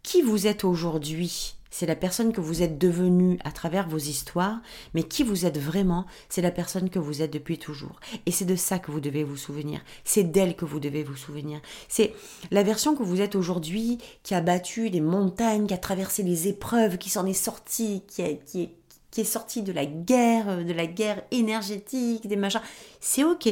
qui 0.03 0.23
vous 0.23 0.47
êtes 0.47 0.65
aujourd'hui 0.65 1.57
c'est 1.75 1.87
la 1.87 1.97
personne 1.97 2.33
que 2.33 2.41
vous 2.41 2.63
êtes 2.63 2.79
devenue 2.79 3.37
à 3.43 3.51
travers 3.51 3.89
vos 3.89 3.99
histoires, 3.99 4.61
mais 4.95 5.03
qui 5.03 5.25
vous 5.25 5.45
êtes 5.45 5.59
vraiment, 5.59 6.07
c'est 6.29 6.41
la 6.41 6.53
personne 6.53 6.89
que 6.89 7.01
vous 7.01 7.21
êtes 7.21 7.33
depuis 7.33 7.59
toujours. 7.59 7.99
Et 8.27 8.31
c'est 8.31 8.45
de 8.45 8.55
ça 8.55 8.79
que 8.79 8.93
vous 8.93 9.01
devez 9.01 9.25
vous 9.25 9.37
souvenir. 9.37 9.81
C'est 10.05 10.23
d'elle 10.23 10.55
que 10.55 10.65
vous 10.65 10.79
devez 10.79 11.03
vous 11.03 11.17
souvenir. 11.17 11.61
C'est 11.89 12.15
la 12.53 12.63
version 12.63 12.95
que 12.95 13.03
vous 13.03 13.21
êtes 13.21 13.35
aujourd'hui, 13.35 13.99
qui 14.23 14.37
a 14.37 14.41
battu 14.41 14.89
les 14.89 15.01
montagnes, 15.01 15.67
qui 15.67 15.75
a 15.75 15.79
traversé 15.79 16.23
les 16.23 16.47
épreuves, 16.47 16.97
qui 16.97 17.11
s'en 17.11 17.27
est 17.27 17.33
sortie, 17.33 18.05
qui 18.07 18.23
est, 18.23 18.45
qui 18.45 18.71
est, 19.17 19.25
sortie 19.25 19.63
de 19.63 19.73
la 19.73 19.85
guerre, 19.85 20.65
de 20.65 20.73
la 20.73 20.87
guerre 20.87 21.25
énergétique, 21.33 22.29
des 22.29 22.37
machins. 22.37 22.63
C'est 23.01 23.25
ok. 23.25 23.49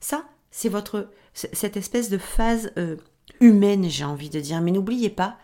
Ça, 0.00 0.26
c'est 0.50 0.68
votre 0.68 1.08
cette 1.32 1.78
espèce 1.78 2.10
de 2.10 2.18
phase 2.18 2.70
euh, 2.76 2.96
humaine, 3.40 3.88
j'ai 3.88 4.04
envie 4.04 4.28
de 4.28 4.40
dire. 4.40 4.60
Mais 4.60 4.72
n'oubliez 4.72 5.08
pas 5.08 5.38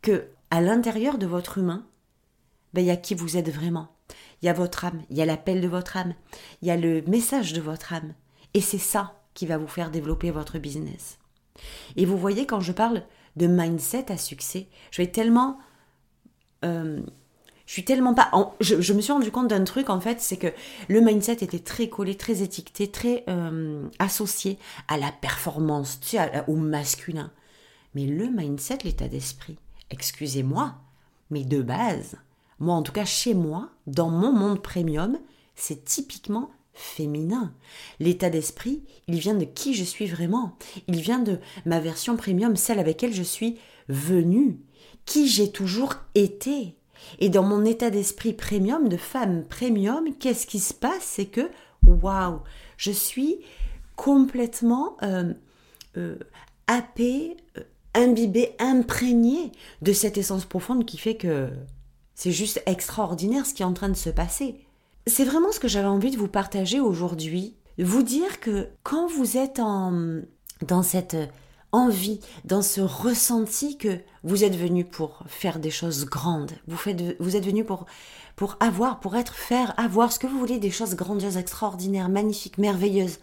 que 0.00 0.30
à 0.50 0.60
l'intérieur 0.60 1.18
de 1.18 1.26
votre 1.26 1.58
humain, 1.58 1.86
ben, 2.74 2.82
il 2.82 2.86
y 2.86 2.90
a 2.90 2.96
qui 2.96 3.14
vous 3.14 3.36
êtes 3.36 3.50
vraiment. 3.50 3.88
Il 4.42 4.46
y 4.46 4.48
a 4.48 4.52
votre 4.52 4.84
âme, 4.84 5.02
il 5.10 5.16
y 5.16 5.22
a 5.22 5.26
l'appel 5.26 5.60
de 5.60 5.68
votre 5.68 5.96
âme, 5.96 6.14
il 6.62 6.68
y 6.68 6.70
a 6.70 6.76
le 6.76 7.02
message 7.02 7.52
de 7.52 7.60
votre 7.60 7.92
âme. 7.92 8.14
Et 8.54 8.60
c'est 8.60 8.78
ça 8.78 9.20
qui 9.34 9.46
va 9.46 9.58
vous 9.58 9.68
faire 9.68 9.90
développer 9.90 10.30
votre 10.30 10.58
business. 10.58 11.18
Et 11.96 12.04
vous 12.04 12.16
voyez, 12.16 12.46
quand 12.46 12.60
je 12.60 12.72
parle 12.72 13.02
de 13.36 13.46
mindset 13.46 14.10
à 14.10 14.16
succès, 14.16 14.68
je 14.90 15.02
vais 15.02 15.10
tellement... 15.10 15.58
Euh, 16.64 17.00
je 17.66 17.72
suis 17.74 17.84
tellement 17.84 18.14
pas... 18.14 18.30
je, 18.60 18.92
me 18.92 19.00
suis 19.00 19.12
rendu 19.12 19.30
compte 19.30 19.46
d'un 19.46 19.62
truc, 19.62 19.90
en 19.90 20.00
fait, 20.00 20.20
c'est 20.20 20.36
que 20.36 20.48
le 20.88 21.00
mindset 21.00 21.44
était 21.44 21.60
très 21.60 21.88
collé, 21.88 22.16
très 22.16 22.42
étiqueté, 22.42 22.90
très 22.90 23.22
euh, 23.28 23.88
associé 24.00 24.58
à 24.88 24.98
la 24.98 25.12
performance, 25.12 26.00
tu 26.00 26.16
sais, 26.16 26.44
au 26.48 26.56
masculin. 26.56 27.30
Mais 27.94 28.06
le 28.06 28.28
mindset, 28.28 28.78
l'état 28.82 29.06
d'esprit, 29.06 29.56
excusez-moi, 29.90 30.74
mais 31.30 31.44
de 31.44 31.62
base, 31.62 32.16
moi 32.58 32.74
en 32.74 32.82
tout 32.82 32.92
cas 32.92 33.04
chez 33.04 33.34
moi, 33.34 33.70
dans 33.86 34.10
mon 34.10 34.32
monde 34.32 34.62
premium, 34.62 35.18
c'est 35.54 35.84
typiquement 35.84 36.50
féminin. 36.72 37.52
L'état 37.98 38.30
d'esprit, 38.30 38.82
il 39.06 39.18
vient 39.18 39.34
de 39.34 39.44
qui 39.44 39.74
je 39.74 39.84
suis 39.84 40.06
vraiment. 40.06 40.56
Il 40.88 41.00
vient 41.00 41.18
de 41.18 41.38
ma 41.66 41.80
version 41.80 42.16
premium, 42.16 42.56
celle 42.56 42.78
avec 42.78 43.02
laquelle 43.02 43.14
je 43.14 43.22
suis 43.22 43.58
venue, 43.88 44.60
qui 45.04 45.28
j'ai 45.28 45.50
toujours 45.50 45.94
été. 46.14 46.76
Et 47.18 47.28
dans 47.28 47.42
mon 47.42 47.64
état 47.64 47.90
d'esprit 47.90 48.32
premium, 48.32 48.88
de 48.88 48.96
femme 48.96 49.44
premium, 49.44 50.14
qu'est-ce 50.18 50.46
qui 50.46 50.60
se 50.60 50.74
passe? 50.74 51.02
C'est 51.02 51.26
que, 51.26 51.50
waouh, 51.86 52.40
je 52.76 52.90
suis 52.90 53.40
complètement 53.96 54.96
euh, 55.02 55.32
euh, 55.96 56.18
happée, 56.66 57.36
euh, 57.58 57.62
imbibé, 57.94 58.54
imprégné 58.58 59.52
de 59.82 59.92
cette 59.92 60.18
essence 60.18 60.44
profonde 60.44 60.84
qui 60.84 60.98
fait 60.98 61.16
que 61.16 61.50
c'est 62.14 62.32
juste 62.32 62.62
extraordinaire 62.66 63.46
ce 63.46 63.54
qui 63.54 63.62
est 63.62 63.66
en 63.66 63.72
train 63.72 63.88
de 63.88 63.94
se 63.94 64.10
passer. 64.10 64.66
C'est 65.06 65.24
vraiment 65.24 65.52
ce 65.52 65.60
que 65.60 65.68
j'avais 65.68 65.88
envie 65.88 66.10
de 66.10 66.18
vous 66.18 66.28
partager 66.28 66.80
aujourd'hui. 66.80 67.54
Vous 67.78 68.02
dire 68.02 68.40
que 68.40 68.68
quand 68.82 69.06
vous 69.06 69.38
êtes 69.38 69.58
en, 69.58 70.20
dans 70.66 70.82
cette 70.82 71.16
envie, 71.72 72.20
dans 72.44 72.62
ce 72.62 72.80
ressenti 72.80 73.78
que 73.78 73.98
vous 74.22 74.44
êtes 74.44 74.56
venu 74.56 74.84
pour 74.84 75.22
faire 75.26 75.58
des 75.58 75.70
choses 75.70 76.04
grandes, 76.04 76.52
vous, 76.66 76.76
faites, 76.76 77.16
vous 77.20 77.36
êtes 77.36 77.46
venu 77.46 77.64
pour, 77.64 77.86
pour 78.36 78.56
avoir, 78.60 79.00
pour 79.00 79.16
être, 79.16 79.34
faire, 79.34 79.72
avoir 79.78 80.12
ce 80.12 80.18
que 80.18 80.26
vous 80.26 80.38
voulez, 80.38 80.58
des 80.58 80.70
choses 80.70 80.96
grandioses, 80.96 81.36
extraordinaires, 81.36 82.08
magnifiques, 82.08 82.58
merveilleuses, 82.58 83.18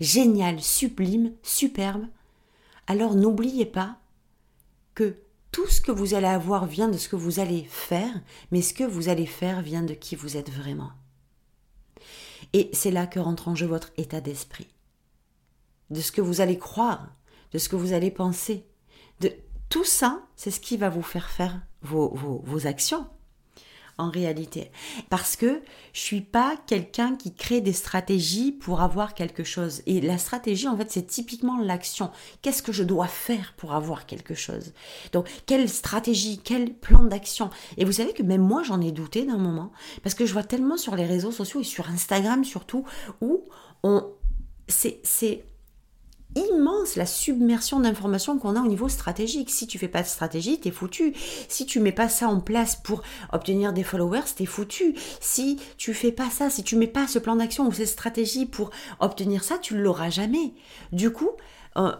géniales, 0.00 0.60
sublimes, 0.60 1.32
superbes, 1.42 2.06
alors 2.86 3.14
n'oubliez 3.14 3.66
pas 3.66 3.96
que 4.94 5.16
tout 5.50 5.66
ce 5.66 5.80
que 5.80 5.92
vous 5.92 6.14
allez 6.14 6.26
avoir 6.26 6.66
vient 6.66 6.88
de 6.88 6.96
ce 6.96 7.08
que 7.08 7.16
vous 7.16 7.38
allez 7.40 7.64
faire, 7.64 8.20
mais 8.50 8.62
ce 8.62 8.74
que 8.74 8.84
vous 8.84 9.08
allez 9.08 9.26
faire 9.26 9.60
vient 9.62 9.82
de 9.82 9.94
qui 9.94 10.16
vous 10.16 10.36
êtes 10.36 10.50
vraiment. 10.50 10.92
Et 12.52 12.70
c'est 12.72 12.90
là 12.90 13.06
que 13.06 13.20
rentre 13.20 13.48
en 13.48 13.54
jeu 13.54 13.66
votre 13.66 13.92
état 13.96 14.20
d'esprit, 14.20 14.68
de 15.90 16.00
ce 16.00 16.12
que 16.12 16.20
vous 16.20 16.40
allez 16.40 16.58
croire, 16.58 17.14
de 17.52 17.58
ce 17.58 17.68
que 17.68 17.76
vous 17.76 17.92
allez 17.92 18.10
penser. 18.10 18.66
De 19.20 19.32
tout 19.68 19.84
ça, 19.84 20.26
c'est 20.36 20.50
ce 20.50 20.60
qui 20.60 20.76
va 20.76 20.88
vous 20.88 21.02
faire 21.02 21.30
faire 21.30 21.60
vos, 21.82 22.14
vos, 22.14 22.42
vos 22.44 22.66
actions 22.66 23.06
réalité. 24.08 24.70
Parce 25.10 25.36
que 25.36 25.62
je 25.92 26.00
suis 26.00 26.20
pas 26.20 26.56
quelqu'un 26.66 27.16
qui 27.16 27.34
crée 27.34 27.60
des 27.60 27.72
stratégies 27.72 28.52
pour 28.52 28.80
avoir 28.80 29.14
quelque 29.14 29.44
chose. 29.44 29.82
Et 29.86 30.00
la 30.00 30.18
stratégie, 30.18 30.68
en 30.68 30.76
fait, 30.76 30.90
c'est 30.90 31.06
typiquement 31.06 31.58
l'action. 31.58 32.10
Qu'est-ce 32.40 32.62
que 32.62 32.72
je 32.72 32.84
dois 32.84 33.08
faire 33.08 33.54
pour 33.56 33.74
avoir 33.74 34.06
quelque 34.06 34.34
chose? 34.34 34.72
Donc, 35.12 35.28
quelle 35.46 35.68
stratégie, 35.68 36.40
quel 36.42 36.74
plan 36.74 37.04
d'action? 37.04 37.50
Et 37.76 37.84
vous 37.84 37.92
savez 37.92 38.12
que 38.12 38.22
même 38.22 38.42
moi, 38.42 38.62
j'en 38.62 38.80
ai 38.80 38.92
douté 38.92 39.24
d'un 39.24 39.38
moment. 39.38 39.72
Parce 40.02 40.14
que 40.14 40.26
je 40.26 40.32
vois 40.32 40.44
tellement 40.44 40.76
sur 40.76 40.96
les 40.96 41.06
réseaux 41.06 41.32
sociaux 41.32 41.60
et 41.60 41.64
sur 41.64 41.88
Instagram 41.88 42.44
surtout, 42.44 42.84
où 43.20 43.44
on... 43.82 44.06
C'est 44.68 45.44
immense 46.34 46.96
la 46.96 47.06
submersion 47.06 47.80
d'informations 47.80 48.38
qu'on 48.38 48.56
a 48.56 48.60
au 48.60 48.66
niveau 48.66 48.88
stratégique. 48.88 49.50
Si 49.50 49.66
tu 49.66 49.78
fais 49.78 49.88
pas 49.88 50.02
de 50.02 50.06
stratégie, 50.06 50.60
t'es 50.60 50.70
foutu. 50.70 51.14
Si 51.48 51.66
tu 51.66 51.80
mets 51.80 51.92
pas 51.92 52.08
ça 52.08 52.28
en 52.28 52.40
place 52.40 52.76
pour 52.76 53.02
obtenir 53.32 53.72
des 53.72 53.84
followers, 53.84 54.34
t'es 54.36 54.46
foutu. 54.46 54.94
Si 55.20 55.58
tu 55.76 55.94
fais 55.94 56.12
pas 56.12 56.30
ça, 56.30 56.50
si 56.50 56.62
tu 56.62 56.76
mets 56.76 56.86
pas 56.86 57.06
ce 57.06 57.18
plan 57.18 57.36
d'action 57.36 57.66
ou 57.66 57.72
cette 57.72 57.88
stratégie 57.88 58.46
pour 58.46 58.70
obtenir 59.00 59.44
ça, 59.44 59.58
tu 59.58 59.76
l'auras 59.76 60.10
jamais. 60.10 60.54
Du 60.92 61.10
coup, 61.10 61.30
euh, 61.76 61.92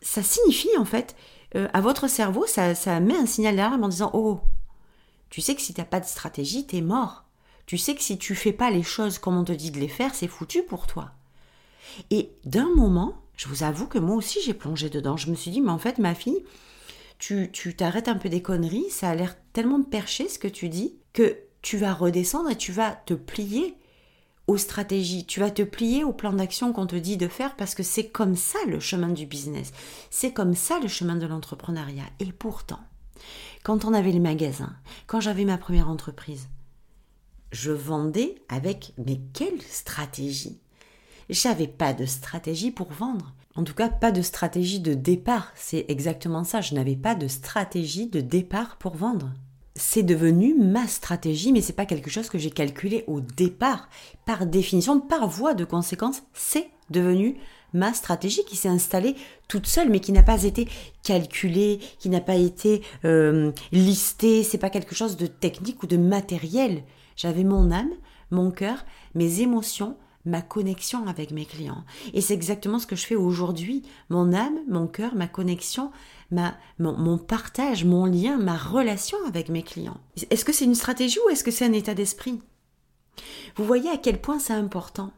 ça 0.00 0.22
signifie 0.22 0.76
en 0.78 0.84
fait 0.84 1.16
euh, 1.54 1.68
à 1.72 1.80
votre 1.80 2.08
cerveau, 2.08 2.46
ça, 2.46 2.74
ça 2.74 3.00
met 3.00 3.16
un 3.16 3.26
signal 3.26 3.56
d'alarme 3.56 3.84
en 3.84 3.88
disant 3.88 4.10
oh, 4.14 4.40
tu 5.30 5.40
sais 5.40 5.54
que 5.54 5.62
si 5.62 5.74
t'as 5.74 5.84
pas 5.84 6.00
de 6.00 6.06
stratégie, 6.06 6.66
t'es 6.66 6.80
mort. 6.80 7.24
Tu 7.66 7.78
sais 7.78 7.94
que 7.94 8.02
si 8.02 8.16
tu 8.16 8.34
fais 8.34 8.52
pas 8.52 8.70
les 8.70 8.82
choses 8.84 9.18
comme 9.18 9.36
on 9.36 9.44
te 9.44 9.52
dit 9.52 9.70
de 9.70 9.80
les 9.80 9.88
faire, 9.88 10.14
c'est 10.14 10.28
foutu 10.28 10.62
pour 10.62 10.86
toi. 10.86 11.10
Et 12.10 12.30
d'un 12.44 12.68
moment, 12.74 13.14
je 13.36 13.48
vous 13.48 13.62
avoue 13.62 13.86
que 13.86 13.98
moi 13.98 14.16
aussi 14.16 14.40
j'ai 14.44 14.54
plongé 14.54 14.90
dedans. 14.90 15.16
Je 15.16 15.30
me 15.30 15.34
suis 15.36 15.50
dit, 15.50 15.60
mais 15.60 15.70
en 15.70 15.78
fait, 15.78 15.98
ma 15.98 16.14
fille, 16.14 16.44
tu 17.18 17.50
t'arrêtes 17.76 18.08
un 18.08 18.16
peu 18.16 18.28
des 18.28 18.42
conneries, 18.42 18.90
ça 18.90 19.10
a 19.10 19.14
l'air 19.14 19.36
tellement 19.52 19.82
perché 19.82 20.28
ce 20.28 20.38
que 20.38 20.48
tu 20.48 20.68
dis, 20.68 20.96
que 21.12 21.38
tu 21.62 21.76
vas 21.78 21.94
redescendre 21.94 22.50
et 22.50 22.56
tu 22.56 22.72
vas 22.72 22.92
te 22.92 23.14
plier 23.14 23.76
aux 24.46 24.56
stratégies, 24.56 25.26
tu 25.26 25.40
vas 25.40 25.50
te 25.50 25.62
plier 25.62 26.04
au 26.04 26.12
plan 26.12 26.32
d'action 26.32 26.72
qu'on 26.72 26.86
te 26.86 26.96
dit 26.96 27.16
de 27.16 27.26
faire 27.26 27.56
parce 27.56 27.74
que 27.74 27.82
c'est 27.82 28.08
comme 28.08 28.36
ça 28.36 28.58
le 28.68 28.78
chemin 28.78 29.08
du 29.08 29.26
business, 29.26 29.72
c'est 30.10 30.32
comme 30.32 30.54
ça 30.54 30.78
le 30.80 30.88
chemin 30.88 31.16
de 31.16 31.26
l'entrepreneuriat. 31.26 32.04
Et 32.20 32.32
pourtant, 32.32 32.78
quand 33.64 33.84
on 33.84 33.92
avait 33.92 34.12
les 34.12 34.20
magasins, 34.20 34.76
quand 35.08 35.20
j'avais 35.20 35.44
ma 35.44 35.58
première 35.58 35.88
entreprise, 35.88 36.48
je 37.50 37.72
vendais 37.72 38.36
avec 38.48 38.92
mais 39.04 39.20
quelle 39.32 39.60
stratégie 39.62 40.60
j'avais 41.28 41.66
pas 41.66 41.92
de 41.92 42.06
stratégie 42.06 42.70
pour 42.70 42.88
vendre. 42.92 43.34
En 43.56 43.64
tout 43.64 43.74
cas, 43.74 43.88
pas 43.88 44.12
de 44.12 44.22
stratégie 44.22 44.80
de 44.80 44.94
départ. 44.94 45.52
C'est 45.54 45.86
exactement 45.88 46.44
ça. 46.44 46.60
Je 46.60 46.74
n'avais 46.74 46.96
pas 46.96 47.14
de 47.14 47.26
stratégie 47.26 48.06
de 48.06 48.20
départ 48.20 48.76
pour 48.76 48.96
vendre. 48.96 49.32
C'est 49.74 50.02
devenu 50.02 50.54
ma 50.54 50.86
stratégie, 50.86 51.52
mais 51.52 51.60
c'est 51.60 51.72
pas 51.72 51.86
quelque 51.86 52.10
chose 52.10 52.28
que 52.28 52.38
j'ai 52.38 52.50
calculé 52.50 53.04
au 53.06 53.20
départ. 53.20 53.88
Par 54.24 54.46
définition, 54.46 55.00
par 55.00 55.28
voie 55.28 55.54
de 55.54 55.64
conséquence, 55.64 56.22
c'est 56.34 56.68
devenu 56.90 57.36
ma 57.72 57.92
stratégie 57.92 58.44
qui 58.44 58.56
s'est 58.56 58.68
installée 58.68 59.16
toute 59.48 59.66
seule, 59.66 59.90
mais 59.90 60.00
qui 60.00 60.12
n'a 60.12 60.22
pas 60.22 60.44
été 60.44 60.68
calculée, 61.02 61.80
qui 61.98 62.08
n'a 62.08 62.20
pas 62.20 62.36
été 62.36 62.82
euh, 63.04 63.52
listée. 63.72 64.42
C'est 64.42 64.58
pas 64.58 64.70
quelque 64.70 64.94
chose 64.94 65.16
de 65.16 65.26
technique 65.26 65.82
ou 65.82 65.86
de 65.86 65.96
matériel. 65.96 66.82
J'avais 67.16 67.44
mon 67.44 67.70
âme, 67.70 67.92
mon 68.30 68.50
cœur, 68.50 68.84
mes 69.14 69.40
émotions, 69.40 69.96
ma 70.26 70.42
connexion 70.42 71.06
avec 71.06 71.30
mes 71.30 71.46
clients. 71.46 71.84
Et 72.12 72.20
c'est 72.20 72.34
exactement 72.34 72.78
ce 72.78 72.86
que 72.86 72.96
je 72.96 73.06
fais 73.06 73.16
aujourd'hui. 73.16 73.82
Mon 74.10 74.32
âme, 74.32 74.58
mon 74.68 74.86
cœur, 74.86 75.14
ma 75.14 75.28
connexion, 75.28 75.90
ma, 76.30 76.56
mon, 76.78 77.16
partage, 77.16 77.84
mon 77.84 78.04
lien, 78.04 78.36
ma 78.36 78.56
relation 78.56 79.16
avec 79.26 79.48
mes 79.48 79.62
clients. 79.62 79.98
Est-ce 80.30 80.44
que 80.44 80.52
c'est 80.52 80.64
une 80.64 80.74
stratégie 80.74 81.18
ou 81.24 81.30
est-ce 81.30 81.44
que 81.44 81.50
c'est 81.50 81.64
un 81.64 81.72
état 81.72 81.94
d'esprit? 81.94 82.40
Vous 83.56 83.64
voyez 83.64 83.88
à 83.88 83.96
quel 83.96 84.20
point 84.20 84.38
c'est 84.38 84.52
important. 84.52 85.10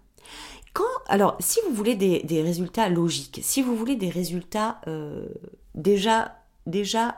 Quand, 0.74 0.84
alors, 1.08 1.36
si 1.40 1.58
vous 1.66 1.74
voulez 1.74 1.96
des, 1.96 2.42
résultats 2.42 2.88
logiques, 2.88 3.40
si 3.42 3.62
vous 3.62 3.74
voulez 3.74 3.96
des 3.96 4.10
résultats 4.10 4.80
euh, 4.86 5.26
déjà, 5.74 6.36
déjà 6.66 7.16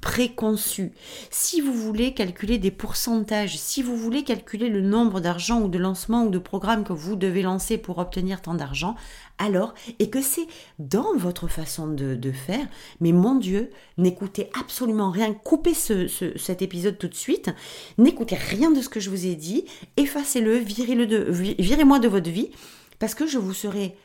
préconçu. 0.00 0.92
Si 1.30 1.60
vous 1.60 1.74
voulez 1.74 2.14
calculer 2.14 2.58
des 2.58 2.70
pourcentages, 2.70 3.58
si 3.58 3.82
vous 3.82 3.96
voulez 3.96 4.24
calculer 4.24 4.68
le 4.68 4.80
nombre 4.80 5.20
d'argent 5.20 5.60
ou 5.60 5.68
de 5.68 5.78
lancements 5.78 6.24
ou 6.24 6.30
de 6.30 6.38
programmes 6.38 6.84
que 6.84 6.92
vous 6.92 7.16
devez 7.16 7.42
lancer 7.42 7.76
pour 7.78 7.98
obtenir 7.98 8.40
tant 8.40 8.54
d'argent, 8.54 8.96
alors, 9.38 9.74
et 9.98 10.10
que 10.10 10.20
c'est 10.20 10.46
dans 10.78 11.16
votre 11.16 11.48
façon 11.48 11.86
de, 11.86 12.32
faire, 12.32 12.66
mais 13.00 13.12
mon 13.12 13.34
Dieu, 13.34 13.70
n'écoutez 13.96 14.50
absolument 14.58 15.10
rien, 15.10 15.32
coupez 15.32 15.74
cet 15.74 16.62
épisode 16.62 16.98
tout 16.98 17.08
de 17.08 17.14
suite, 17.14 17.50
n'écoutez 17.98 18.36
rien 18.36 18.70
de 18.70 18.80
ce 18.80 18.88
que 18.88 19.00
je 19.00 19.10
vous 19.10 19.26
ai 19.26 19.34
dit, 19.34 19.64
effacez-le, 19.96 20.56
virez-le 20.56 21.06
de, 21.06 21.26
virez-moi 21.58 21.98
de 21.98 22.08
votre 22.08 22.30
vie, 22.30 22.50
parce 22.98 23.14
que 23.14 23.26
je 23.26 23.38
vous 23.38 23.54
serai 23.54 23.96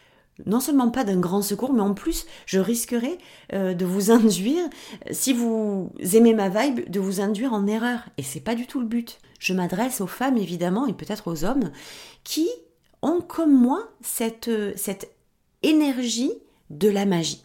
non 0.45 0.59
seulement 0.59 0.89
pas 0.89 1.03
d'un 1.03 1.19
grand 1.19 1.41
secours, 1.41 1.73
mais 1.73 1.81
en 1.81 1.93
plus, 1.93 2.25
je 2.45 2.59
risquerais 2.59 3.17
euh, 3.53 3.73
de 3.73 3.85
vous 3.85 4.11
induire, 4.11 4.63
si 5.11 5.33
vous 5.33 5.91
aimez 6.13 6.33
ma 6.33 6.49
vibe, 6.49 6.89
de 6.89 6.99
vous 6.99 7.21
induire 7.21 7.53
en 7.53 7.67
erreur. 7.67 7.99
Et 8.17 8.23
c'est 8.23 8.41
pas 8.41 8.55
du 8.55 8.67
tout 8.67 8.79
le 8.79 8.85
but. 8.85 9.19
Je 9.39 9.53
m'adresse 9.53 10.01
aux 10.01 10.07
femmes, 10.07 10.37
évidemment, 10.37 10.87
et 10.87 10.93
peut-être 10.93 11.29
aux 11.31 11.45
hommes, 11.45 11.71
qui 12.23 12.49
ont 13.01 13.21
comme 13.21 13.53
moi 13.53 13.89
cette, 14.01 14.49
cette 14.77 15.11
énergie 15.63 16.33
de 16.69 16.89
la 16.89 17.05
magie. 17.05 17.43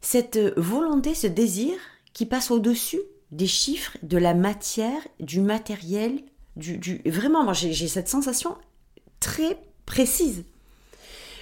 Cette 0.00 0.38
volonté, 0.56 1.14
ce 1.14 1.26
désir 1.26 1.74
qui 2.12 2.24
passe 2.24 2.50
au-dessus 2.50 3.00
des 3.30 3.46
chiffres, 3.46 3.98
de 4.02 4.16
la 4.16 4.34
matière, 4.34 5.06
du 5.20 5.40
matériel, 5.40 6.22
du, 6.56 6.78
du... 6.78 7.02
vraiment, 7.06 7.44
moi 7.44 7.52
j'ai 7.52 7.88
cette 7.88 8.08
sensation 8.08 8.56
très 9.20 9.58
précise 9.84 10.44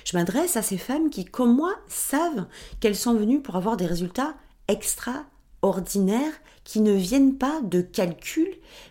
je 0.07 0.16
m'adresse 0.16 0.57
à 0.57 0.62
ces 0.62 0.79
femmes 0.79 1.11
qui, 1.11 1.25
comme 1.25 1.57
moi, 1.57 1.75
savent 1.88 2.47
qu'elles 2.79 2.97
sont 2.97 3.14
venues 3.14 3.42
pour 3.42 3.57
avoir 3.57 3.77
des 3.77 3.87
résultats 3.87 4.37
extraordinaires 4.69 6.33
qui 6.62 6.81
ne 6.81 6.92
viennent 6.92 7.37
pas 7.37 7.61
de 7.62 7.81
calcul, 7.81 8.49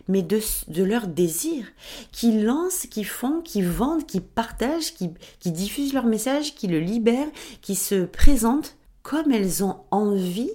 mais 0.08 0.20
de, 0.20 0.40
de 0.68 0.82
leur 0.82 1.06
désir, 1.06 1.64
qui 2.12 2.42
lancent, 2.42 2.86
qui 2.90 3.02
font, 3.02 3.40
qui 3.40 3.62
vendent, 3.62 4.04
qui 4.04 4.20
partagent, 4.20 4.92
qui, 4.92 5.10
qui 5.40 5.52
diffusent 5.52 5.94
leur 5.94 6.04
message, 6.04 6.54
qui 6.54 6.66
le 6.66 6.80
libèrent, 6.80 7.30
qui 7.62 7.76
se 7.76 8.04
présentent 8.04 8.76
comme 9.02 9.32
elles 9.32 9.64
ont 9.64 9.78
envie 9.90 10.52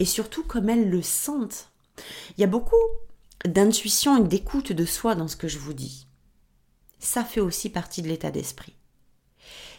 et 0.00 0.04
surtout 0.04 0.42
comme 0.42 0.68
elles 0.70 0.90
le 0.90 1.02
sentent. 1.02 1.68
Il 2.36 2.40
y 2.40 2.44
a 2.44 2.48
beaucoup 2.48 2.74
d'intuition 3.44 4.24
et 4.24 4.26
d'écoute 4.26 4.72
de 4.72 4.84
soi 4.84 5.14
dans 5.14 5.28
ce 5.28 5.36
que 5.36 5.48
je 5.48 5.58
vous 5.58 5.74
dis. 5.74 6.08
Ça 6.98 7.22
fait 7.22 7.40
aussi 7.40 7.70
partie 7.70 8.02
de 8.02 8.08
l'état 8.08 8.32
d'esprit. 8.32 8.74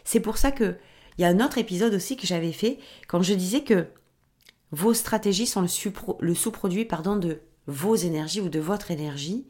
C'est 0.04 0.20
pour 0.20 0.38
ça 0.38 0.52
que 0.52 0.78
il 1.18 1.22
y 1.22 1.26
a 1.26 1.28
un 1.28 1.40
autre 1.40 1.58
épisode 1.58 1.94
aussi 1.94 2.16
que 2.16 2.26
j'avais 2.26 2.52
fait 2.52 2.80
quand 3.08 3.22
je 3.22 3.34
disais 3.34 3.62
que 3.62 3.88
vos 4.72 4.94
stratégies 4.94 5.46
sont 5.46 5.62
le, 6.20 6.34
sous-produit 6.34 6.86
pardon, 6.86 7.16
de 7.16 7.42
vos 7.68 7.96
énergies 7.96 8.42
ou 8.42 8.50
de 8.50 8.60
votre 8.60 8.92
énergie. 8.92 9.46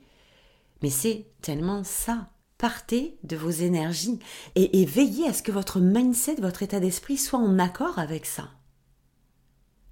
Mais 0.82 0.90
c'est 0.90 1.28
tellement 1.42 1.84
ça. 1.84 2.30
Partez 2.58 3.18
de 3.24 3.36
vos 3.36 3.50
énergies 3.50 4.20
et, 4.56 4.86
veillez 4.86 5.28
à 5.28 5.34
ce 5.34 5.42
que 5.42 5.52
votre 5.52 5.80
mindset, 5.80 6.36
votre 6.36 6.62
état 6.62 6.80
d'esprit 6.80 7.18
soit 7.18 7.40
en 7.40 7.58
accord 7.58 7.98
avec 7.98 8.26
ça. 8.28 8.50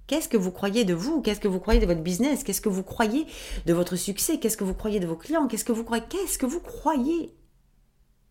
Qu'est-ce 0.06 0.28
que 0.28 0.36
vous 0.36 0.52
croyez 0.52 0.84
de 0.84 0.94
vous? 0.94 1.20
Qu'est-ce 1.20 1.40
que 1.40 1.48
vous 1.48 1.58
croyez 1.60 1.80
de 1.80 1.86
votre 1.86 2.02
business? 2.02 2.44
Qu'est-ce 2.44 2.60
que 2.60 2.68
vous 2.68 2.82
croyez 2.84 3.26
de 3.66 3.72
votre 3.72 3.96
succès? 3.96 4.38
Qu'est-ce 4.38 4.56
que 4.56 4.64
vous 4.64 4.74
croyez 4.74 5.00
de 5.00 5.06
vos 5.06 5.16
clients? 5.16 5.48
Qu'est-ce 5.48 5.64
que 5.64 5.72
vous 5.72 5.84
croyez? 5.84 6.04
Qu'est-ce 6.08 6.38
que 6.38 6.46
vous 6.46 6.60
croyez? 6.60 7.34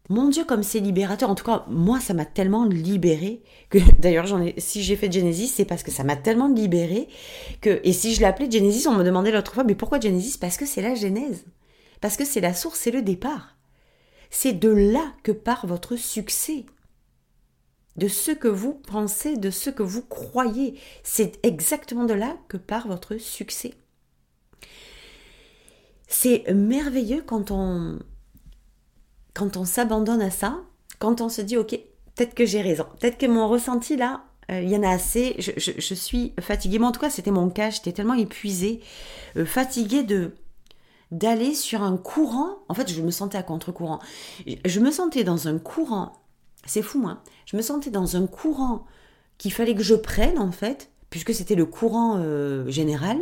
Mon 0.10 0.30
Dieu, 0.30 0.44
comme 0.44 0.64
c'est 0.64 0.80
libérateur. 0.80 1.30
En 1.30 1.36
tout 1.36 1.46
cas, 1.46 1.66
moi, 1.70 2.00
ça 2.00 2.16
m'a 2.16 2.26
tellement 2.26 2.66
libéré 2.66 3.44
que, 3.70 3.78
d'ailleurs, 4.00 4.28
si 4.58 4.84
j'ai 4.84 4.96
fait 4.96 5.12
Genesis, 5.12 5.48
c'est 5.48 5.66
parce 5.66 5.84
que 5.84 5.92
ça 5.92 6.04
m'a 6.04 6.16
tellement 6.16 6.48
libéré 6.48 7.08
que, 7.62 7.80
et 7.84 7.94
si 7.94 8.16
je 8.16 8.22
l'appelais 8.22 8.50
Genesis, 8.50 8.88
on 8.88 8.96
me 8.96 9.04
demandait 9.04 9.32
l'autre 9.32 9.54
fois, 9.54 9.64
mais 9.64 9.76
pourquoi 9.76 10.00
Genesis? 10.00 10.38
Parce 10.38 10.58
que 10.58 10.66
c'est 10.66 10.82
la 10.82 10.96
genèse. 10.96 11.46
Parce 12.02 12.18
que 12.18 12.26
c'est 12.26 12.42
la 12.42 12.56
source, 12.56 12.80
c'est 12.80 12.92
le 12.92 13.04
départ. 13.04 13.56
C'est 14.32 14.54
de 14.54 14.70
là 14.70 15.14
que 15.24 15.32
part 15.32 15.68
votre 15.68 15.96
succès. 15.96 16.66
De 17.96 18.08
ce 18.08 18.32
que 18.32 18.48
vous 18.48 18.74
pensez, 18.74 19.38
de 19.38 19.52
ce 19.52 19.70
que 19.70 19.84
vous 19.84 20.04
croyez. 20.04 20.80
C'est 21.04 21.38
exactement 21.46 22.06
de 22.06 22.14
là 22.14 22.38
que 22.48 22.58
part 22.58 22.88
votre 22.88 23.18
succès. 23.18 23.74
C'est 26.08 26.52
merveilleux 26.52 27.22
quand 27.26 27.52
on, 27.52 28.00
quand 29.40 29.56
on 29.56 29.64
s'abandonne 29.64 30.22
à 30.22 30.32
ça, 30.32 30.60
quand 31.00 31.22
on 31.22 31.30
se 31.30 31.42
dit, 31.42 31.56
ok, 31.56 31.80
peut-être 32.16 32.34
que 32.34 32.46
j'ai 32.46 32.62
raison, 32.62 32.86
peut-être 33.00 33.18
que 33.18 33.26
mon 33.26 33.48
ressenti 33.48 33.96
là, 33.96 34.24
euh, 34.52 34.62
il 34.62 34.70
y 34.70 34.76
en 34.76 34.84
a 34.84 34.90
assez, 34.90 35.38
je, 35.40 35.94
suis 35.94 36.34
fatiguée, 36.42 36.78
mais 36.78 36.88
en 36.88 36.92
tout 36.92 37.00
cas 37.00 37.10
c'était 37.10 37.32
mon 37.32 37.50
cas, 37.50 37.70
j'étais 37.70 37.94
tellement 37.94 38.16
épuisée, 38.16 38.82
euh, 39.38 39.46
fatiguée 39.46 40.04
de 40.04 40.34
d'aller 41.12 41.56
sur 41.56 41.82
un 41.82 41.98
courant, 41.98 42.58
en 42.68 42.74
fait 42.74 42.92
je 42.92 43.02
me 43.02 43.12
sentais 43.12 43.38
à 43.38 43.44
contre-courant, 43.44 44.00
je 44.66 44.80
me 44.82 44.92
sentais 44.92 45.24
dans 45.24 45.48
un 45.48 45.58
courant, 45.58 46.22
c'est 46.66 46.82
fou 46.82 47.08
hein, 47.08 47.22
je 47.46 47.56
me 47.56 47.62
sentais 47.62 47.90
dans 47.92 48.18
un 48.18 48.28
courant 48.28 48.86
qu'il 49.38 49.54
fallait 49.54 49.74
que 49.74 49.84
je 49.84 49.96
prenne 49.96 50.38
en 50.38 50.52
fait, 50.52 50.92
puisque 51.10 51.34
c'était 51.34 51.56
le 51.56 51.66
courant 51.66 52.18
euh, 52.18 52.70
général, 52.70 53.18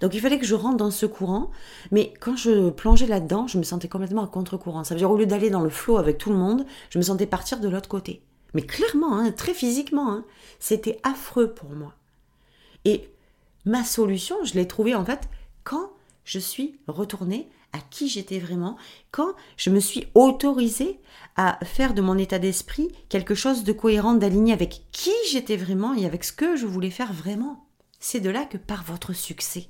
donc 0.00 0.14
il 0.14 0.20
fallait 0.20 0.38
que 0.38 0.46
je 0.46 0.54
rentre 0.54 0.76
dans 0.76 0.90
ce 0.90 1.06
courant, 1.06 1.50
mais 1.90 2.12
quand 2.20 2.36
je 2.36 2.70
plongeais 2.70 3.06
là-dedans, 3.06 3.46
je 3.46 3.58
me 3.58 3.62
sentais 3.62 3.88
complètement 3.88 4.24
à 4.24 4.26
contre-courant. 4.26 4.84
Ça 4.84 4.94
veut 4.94 4.98
dire 4.98 5.10
au 5.10 5.16
lieu 5.16 5.26
d'aller 5.26 5.50
dans 5.50 5.62
le 5.62 5.70
flot 5.70 5.96
avec 5.96 6.18
tout 6.18 6.30
le 6.30 6.36
monde, 6.36 6.64
je 6.90 6.98
me 6.98 7.02
sentais 7.02 7.26
partir 7.26 7.60
de 7.60 7.68
l'autre 7.68 7.88
côté. 7.88 8.22
Mais 8.54 8.62
clairement, 8.62 9.18
hein, 9.18 9.30
très 9.32 9.54
physiquement, 9.54 10.10
hein, 10.10 10.24
c'était 10.58 10.98
affreux 11.02 11.52
pour 11.52 11.70
moi. 11.70 11.94
Et 12.84 13.08
ma 13.64 13.84
solution, 13.84 14.36
je 14.44 14.54
l'ai 14.54 14.66
trouvée 14.66 14.94
en 14.94 15.04
fait 15.04 15.28
quand 15.64 15.90
je 16.24 16.38
suis 16.38 16.78
retournée 16.88 17.48
à 17.72 17.78
qui 17.78 18.08
j'étais 18.08 18.38
vraiment, 18.38 18.76
quand 19.10 19.32
je 19.56 19.70
me 19.70 19.80
suis 19.80 20.06
autorisée 20.14 20.98
à 21.36 21.58
faire 21.64 21.94
de 21.94 22.02
mon 22.02 22.18
état 22.18 22.38
d'esprit 22.38 22.88
quelque 23.08 23.34
chose 23.34 23.64
de 23.64 23.72
cohérent, 23.72 24.14
d'aligné 24.14 24.52
avec 24.52 24.82
qui 24.90 25.12
j'étais 25.30 25.56
vraiment 25.56 25.94
et 25.94 26.06
avec 26.06 26.24
ce 26.24 26.32
que 26.32 26.56
je 26.56 26.66
voulais 26.66 26.90
faire 26.90 27.12
vraiment. 27.12 27.64
C'est 28.00 28.20
de 28.20 28.30
là 28.30 28.46
que 28.46 28.56
part 28.56 28.82
votre 28.82 29.12
succès. 29.12 29.68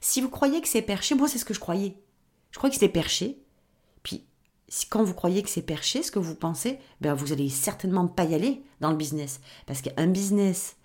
Si 0.00 0.20
vous 0.20 0.30
croyez 0.30 0.60
que 0.62 0.68
c'est 0.68 0.82
perché, 0.82 1.14
moi 1.14 1.28
c'est 1.28 1.38
ce 1.38 1.44
que 1.44 1.54
je 1.54 1.60
croyais. 1.60 1.96
Je 2.52 2.58
croyais 2.58 2.70
que 2.70 2.80
c'était 2.80 2.92
perché. 2.92 3.42
Puis 4.02 4.24
quand 4.88 5.02
vous 5.02 5.14
croyez 5.14 5.42
que 5.42 5.50
c'est 5.50 5.62
perché, 5.62 6.02
ce 6.02 6.10
que 6.10 6.18
vous 6.18 6.34
pensez, 6.34 6.78
ben 7.00 7.14
vous 7.14 7.32
allez 7.32 7.48
certainement 7.48 8.06
pas 8.06 8.24
y 8.24 8.34
aller 8.34 8.62
dans 8.80 8.90
le 8.90 8.96
business. 8.96 9.40
Parce 9.66 9.82
qu'un 9.82 10.06
business 10.06 10.76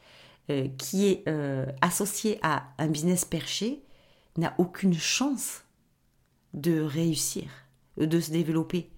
euh, 0.49 0.67
qui 0.77 1.07
est 1.07 1.27
euh, 1.27 1.65
associé 1.81 2.39
à 2.41 2.67
un 2.77 2.87
business 2.87 3.25
perché 3.25 3.83
n'a 4.37 4.55
aucune 4.57 4.93
chance 4.93 5.63
de 6.53 6.81
réussir, 6.81 7.45
de 7.97 8.19
se 8.19 8.31
développer. 8.31 8.89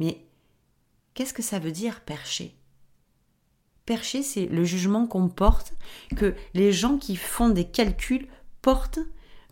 Mais 0.00 0.26
qu'est-ce 1.14 1.34
que 1.34 1.42
ça 1.42 1.58
veut 1.58 1.72
dire 1.72 2.00
perché? 2.00 2.55
Perché, 3.86 4.22
c'est 4.22 4.46
le 4.46 4.64
jugement 4.64 5.06
qu'on 5.06 5.28
porte, 5.28 5.72
que 6.16 6.34
les 6.54 6.72
gens 6.72 6.98
qui 6.98 7.16
font 7.16 7.48
des 7.48 7.64
calculs 7.64 8.26
portent 8.60 8.98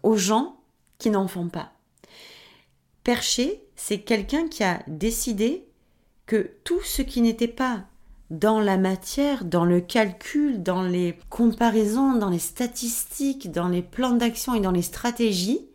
aux 0.03 0.16
gens 0.16 0.57
qui 0.99 1.11
n'en 1.11 1.29
font 1.29 1.49
pas. 1.49 1.73
Perché, 3.05 3.62
c'est 3.77 4.01
quelqu'un 4.01 4.49
qui 4.49 4.64
a 4.64 4.83
décidé 4.88 5.66
que 6.27 6.51
tout 6.64 6.81
ce 6.83 7.03
qui 7.03 7.20
n'était 7.20 7.49
pas 7.49 7.85
dans 8.31 8.59
la 8.59 8.77
matière, 8.77 9.44
dans 9.44 9.64
le 9.64 9.81
calcul, 9.81 10.62
dans 10.62 10.83
les 10.83 11.16
comparaisons, 11.29 12.14
dans 12.14 12.31
les 12.31 12.38
statistiques, 12.38 13.53
dans 13.53 13.68
les 13.68 13.83
plans 13.83 14.16
d'action 14.16 14.55
et 14.55 14.61
dans 14.61 14.73
les 14.73 14.83
stratégies, 14.83 15.68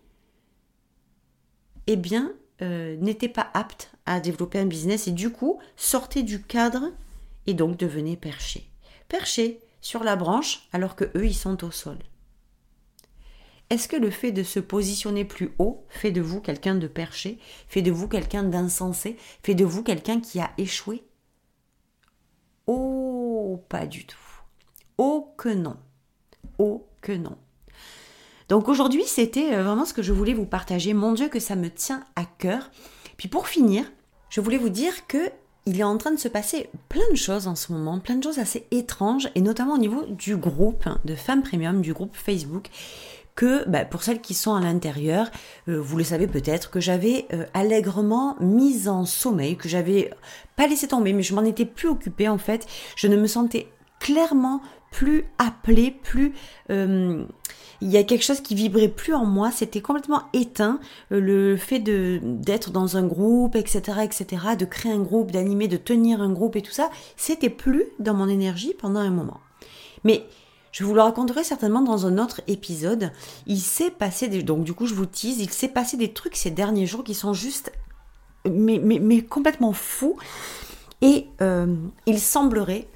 eh 1.88 1.96
bien, 1.96 2.34
euh, 2.62 2.98
n'était 2.98 3.30
pas 3.30 3.50
apte 3.54 3.92
à 4.06 4.20
développer 4.20 4.60
un 4.60 4.66
business 4.66 5.08
et 5.08 5.12
du 5.12 5.30
coup 5.30 5.60
sortait 5.78 6.24
du 6.24 6.42
cadre 6.42 6.92
et 7.50 7.54
donc 7.56 7.78
devenait 7.78 8.16
perché. 8.16 8.70
Perché 9.08 9.60
sur 9.82 10.04
la 10.04 10.16
branche 10.16 10.68
alors 10.72 10.96
que 10.96 11.06
eux 11.18 11.26
ils 11.26 11.36
sont 11.36 11.64
au 11.64 11.72
sol. 11.72 11.98
Est-ce 13.72 13.88
que 13.88 13.96
le 13.96 14.12
fait 14.12 14.32
de 14.32 14.44
se 14.44 14.60
positionner 14.60 15.26
plus 15.26 15.54
haut 15.60 15.86
fait 15.90 16.12
de 16.12 16.22
vous 16.22 16.42
quelqu'un 16.42 16.76
de 16.76 16.88
perché, 16.88 17.40
fait 17.68 17.82
de 17.82 17.92
vous 17.92 18.08
quelqu'un 18.08 18.44
d'insensé, 18.44 19.18
fait 19.44 19.54
de 19.56 19.66
vous 19.66 19.84
quelqu'un 19.84 20.22
qui 20.22 20.40
a 20.40 20.52
échoué? 20.58 21.04
Oh, 22.68 23.64
pas 23.68 23.88
du 23.88 24.06
tout. 24.06 24.18
Oh 24.98 25.34
que 25.38 25.50
non. 25.50 25.78
Oh 26.58 26.88
que 27.02 27.12
non. 27.12 27.38
Donc 28.48 28.68
aujourd'hui, 28.68 29.06
c'était 29.06 29.54
euh, 29.54 29.64
vraiment 29.64 29.86
ce 29.86 29.94
que 29.94 30.02
je 30.02 30.14
voulais 30.14 30.34
vous 30.34 30.46
partager. 30.46 30.94
Mon 30.94 31.14
Dieu, 31.14 31.30
que 31.30 31.40
ça 31.40 31.56
me 31.56 31.70
tient 31.70 32.04
à 32.16 32.26
cœur. 32.26 32.72
Puis 33.18 33.28
pour 33.28 33.48
finir, 33.48 33.86
je 34.30 34.42
voulais 34.42 34.58
vous 34.58 34.70
dire 34.70 35.08
que 35.08 35.32
il 35.70 35.80
est 35.80 35.84
en 35.84 35.98
train 36.00 36.12
de 36.12 36.20
se 36.20 36.28
passer 36.28 36.68
plein 36.90 37.08
de 37.12 37.16
choses 37.16 37.48
en 37.48 37.54
ce 37.54 37.72
moment, 37.72 38.00
plein 38.00 38.16
de 38.16 38.24
choses 38.24 38.40
assez 38.40 38.66
étranges, 38.72 39.30
et 39.36 39.42
notamment 39.42 39.76
au 39.76 39.78
niveau 39.78 40.04
du 40.08 40.36
groupe 40.36 40.90
de 41.06 41.14
femmes 41.14 41.44
premium, 41.44 41.82
du 41.82 41.94
groupe 41.94 42.16
Facebook 42.16 42.70
que 43.36 43.70
bah, 43.70 43.86
pour 43.86 44.02
celles 44.02 44.20
qui 44.20 44.34
sont 44.34 44.56
à 44.56 44.60
l'intérieur, 44.60 45.30
euh, 45.68 45.80
vous 45.80 45.96
le 45.96 46.04
savez 46.04 46.26
peut-être, 46.26 46.72
que 46.72 46.80
j'avais 46.80 47.28
euh, 47.34 47.46
allègrement 47.54 48.36
mise 48.42 48.90
en 48.90 49.06
sommeil, 49.06 49.58
que 49.58 49.70
j'avais 49.70 50.12
pas 50.56 50.66
laissé 50.66 50.88
tomber, 50.88 51.14
mais 51.14 51.22
je 51.24 51.36
m'en 51.36 51.44
étais 51.44 51.66
plus 51.66 51.88
occupée 51.88 52.28
en 52.28 52.40
fait. 52.40 52.66
Je 52.96 53.08
ne 53.08 53.16
me 53.16 53.28
sentais 53.28 53.68
clairement 54.00 54.62
plus 54.92 55.26
appelée, 55.38 55.92
plus... 55.92 56.34
Euh, 56.70 57.26
il 57.82 57.90
y 57.90 57.98
a 57.98 58.04
quelque 58.04 58.26
chose 58.26 58.42
qui 58.42 58.56
vibrait 58.56 58.90
plus 58.90 59.14
en 59.14 59.26
moi, 59.26 59.52
c'était 59.52 59.80
complètement 59.80 60.24
éteint, 60.34 60.82
le 61.10 61.56
fait 61.56 61.80
de 61.80 62.20
d'être 62.22 62.72
dans 62.72 62.98
un 62.98 63.08
groupe, 63.08 63.56
etc., 63.56 64.00
etc., 64.04 64.28
de 64.60 64.66
créer 64.66 64.92
un 64.92 65.00
groupe, 65.00 65.32
d'animer, 65.32 65.70
de 65.70 65.78
tenir 65.78 66.22
un 66.22 66.30
groupe 66.30 66.58
et 66.58 66.62
tout 66.62 66.74
ça, 66.74 66.90
c'était 67.16 67.50
plus 67.50 67.86
dans 68.00 68.14
mon 68.14 68.28
énergie 68.28 68.74
pendant 68.78 69.00
un 69.00 69.12
moment. 69.12 69.40
Mais 70.04 70.26
je 70.72 70.84
vous 70.84 70.94
le 70.94 71.02
raconterai 71.02 71.44
certainement 71.44 71.82
dans 71.82 72.06
un 72.06 72.18
autre 72.18 72.42
épisode. 72.48 73.12
Il 73.48 73.60
s'est 73.60 73.92
passé 73.92 74.28
des... 74.28 74.44
Donc 74.44 74.64
du 74.64 74.74
coup, 74.74 74.86
je 74.86 74.94
vous 74.94 75.06
tease, 75.06 75.40
il 75.40 75.50
s'est 75.50 75.70
passé 75.70 75.98
des 75.98 76.14
trucs 76.14 76.36
ces 76.36 76.52
derniers 76.52 76.86
jours 76.86 77.04
qui 77.04 77.14
sont 77.14 77.34
juste... 77.34 77.72
Mais, 78.50 78.80
mais, 78.80 79.22
complètement 79.22 79.74
fous. 79.74 80.18
Et 81.02 81.28
euh, 81.42 81.76
il 82.06 82.20
semblerait 82.20 82.88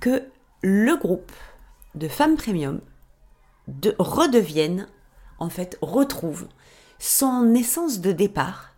que 0.00 0.22
le 0.62 0.96
groupe 0.96 1.32
de 1.94 2.08
femmes 2.08 2.36
premium 2.36 2.80
de, 3.68 3.94
redevienne, 3.98 4.88
en 5.38 5.48
fait, 5.48 5.76
retrouve 5.82 6.46
son 6.98 7.54
essence 7.54 8.00
de 8.00 8.12
départ, 8.12 8.70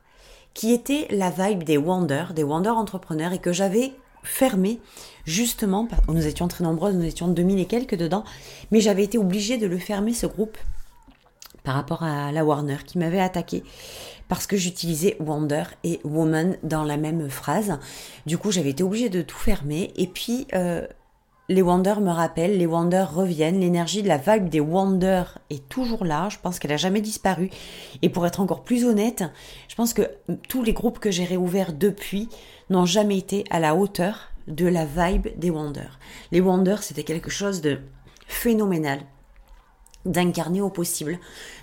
qui 0.55 0.73
était 0.73 1.07
la 1.11 1.31
vibe 1.31 1.63
des 1.63 1.77
Wonder, 1.77 2.27
des 2.35 2.43
Wonder 2.43 2.71
entrepreneurs, 2.71 3.33
et 3.33 3.39
que 3.39 3.53
j'avais 3.53 3.93
fermé, 4.23 4.81
justement, 5.27 5.87
nous 6.09 6.27
étions 6.27 6.49
très 6.49 6.65
nombreuses, 6.65 6.95
nous 6.95 7.05
étions 7.05 7.29
2000 7.29 7.59
et 7.59 7.67
quelques 7.67 7.97
dedans, 7.97 8.25
mais 8.71 8.81
j'avais 8.81 9.05
été 9.05 9.19
obligée 9.19 9.59
de 9.59 9.67
le 9.67 9.79
fermer, 9.79 10.15
ce 10.15 10.27
groupe, 10.27 10.57
par 11.65 11.75
rapport 11.75 12.03
à 12.03 12.33
la 12.33 12.45
Warner 12.45 12.79
qui 12.87 12.99
m'avait 12.99 13.21
attaqué 13.21 13.65
parce 14.29 14.47
que 14.47 14.57
j'utilisais 14.57 15.17
Wonder 15.21 15.65
et 15.83 16.01
Woman 16.05 16.57
dans 16.63 16.85
la 16.85 16.97
même 16.97 17.29
phrase. 17.29 17.79
Du 18.27 18.39
coup, 18.39 18.51
j'avais 18.51 18.71
été 18.71 18.83
obligée 18.83 19.09
de 19.09 19.23
tout 19.23 19.37
fermer. 19.37 19.93
Et 19.97 20.07
puis, 20.07 20.47
euh, 20.55 20.87
les 21.49 21.63
Wonder 21.63 21.97
me 22.01 22.11
rappellent, 22.11 22.57
les 22.57 22.67
Wonder 22.67 23.05
reviennent, 23.11 23.61
l'énergie 23.61 24.03
de 24.03 24.09
la 24.09 24.17
vague 24.17 24.49
des 24.49 24.61
Wonder 24.61 25.25
est 25.51 25.69
toujours 25.69 26.05
là, 26.05 26.29
je 26.31 26.39
pense 26.39 26.59
qu'elle 26.59 26.73
a 26.73 26.79
jamais 26.79 27.03
disparu. 27.03 27.51
Et 28.03 28.09
pour 28.09 28.27
être 28.27 28.41
encore 28.41 28.63
plus 28.63 28.85
honnête, 28.85 29.25
je 29.69 29.75
pense 29.75 29.93
que 29.93 30.03
tous 30.49 30.63
les 30.63 30.73
groupes 30.73 30.99
que 30.99 31.11
j'ai 31.11 31.25
réouverts 31.25 31.73
depuis 31.73 32.29
n'ont 32.71 32.87
jamais 32.87 33.19
été 33.19 33.45
à 33.51 33.61
la 33.61 33.75
hauteur 33.75 34.31
de 34.49 34.67
la 34.67 34.87
vibe 34.87 35.29
des 35.37 35.51
Wonder. 35.51 35.89
Les 36.33 36.41
Wonder, 36.41 36.77
c'était 36.81 37.05
quelque 37.05 37.31
chose 37.31 37.61
de 37.61 37.79
phénoménal 38.27 39.01
d'incarner 40.07 40.61
au 40.61 40.69
possible, 40.69 41.19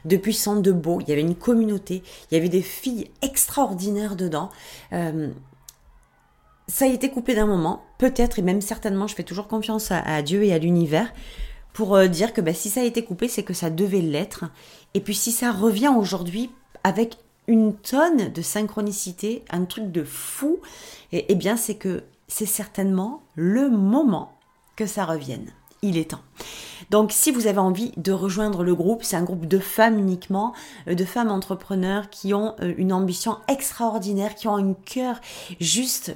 de 0.05 0.17
puissant, 0.17 0.55
de 0.55 0.71
beau. 0.71 0.99
Il 1.01 1.09
y 1.09 1.11
avait 1.11 1.21
une 1.21 1.35
communauté, 1.35 2.01
il 2.29 2.35
y 2.35 2.37
avait 2.37 2.49
des 2.49 2.63
filles 2.63 3.11
extraordinaires 3.21 4.15
dedans. 4.15 4.49
Euh, 4.93 5.29
ça 6.71 6.85
a 6.85 6.87
été 6.87 7.09
coupé 7.09 7.35
d'un 7.35 7.45
moment, 7.45 7.83
peut-être 7.97 8.39
et 8.39 8.41
même 8.41 8.61
certainement, 8.61 9.05
je 9.05 9.13
fais 9.13 9.23
toujours 9.23 9.49
confiance 9.49 9.91
à, 9.91 10.21
Dieu 10.21 10.45
et 10.45 10.53
à 10.53 10.57
l'univers 10.57 11.11
pour 11.73 11.95
euh, 11.95 12.07
dire 12.07 12.31
que 12.31 12.39
bah, 12.39 12.53
si 12.53 12.69
ça 12.69 12.79
a 12.79 12.85
été 12.85 13.03
coupé, 13.03 13.27
c'est 13.27 13.43
que 13.43 13.53
ça 13.53 13.69
devait 13.69 13.99
l'être. 13.99 14.45
Et 14.93 15.01
puis 15.01 15.13
si 15.13 15.33
ça 15.33 15.51
revient 15.51 15.91
aujourd'hui 15.95 16.49
avec 16.85 17.17
une 17.47 17.75
tonne 17.75 18.31
de 18.31 18.41
synchronicité, 18.41 19.43
un 19.49 19.65
truc 19.65 19.91
de 19.91 20.05
fou, 20.05 20.59
et, 21.11 21.25
eh 21.27 21.35
bien 21.35 21.57
c'est 21.57 21.75
que 21.75 22.03
c'est 22.29 22.45
certainement 22.45 23.21
le 23.35 23.69
moment 23.69 24.31
que 24.77 24.85
ça 24.85 25.03
revienne. 25.03 25.51
Il 25.81 25.97
est 25.97 26.11
temps. 26.11 26.21
Donc 26.89 27.11
si 27.11 27.31
vous 27.31 27.47
avez 27.47 27.59
envie 27.59 27.91
de 27.97 28.13
rejoindre 28.13 28.63
le 28.63 28.75
groupe, 28.75 29.03
c'est 29.03 29.17
un 29.17 29.23
groupe 29.23 29.45
de 29.45 29.59
femmes 29.59 29.99
uniquement, 29.99 30.53
euh, 30.87 30.95
de 30.95 31.03
femmes 31.03 31.31
entrepreneurs 31.31 32.09
qui 32.09 32.33
ont 32.33 32.55
euh, 32.61 32.73
une 32.77 32.93
ambition 32.93 33.39
extraordinaire, 33.49 34.35
qui 34.35 34.47
ont 34.47 34.55
un 34.55 34.73
cœur 34.73 35.19
juste 35.59 36.15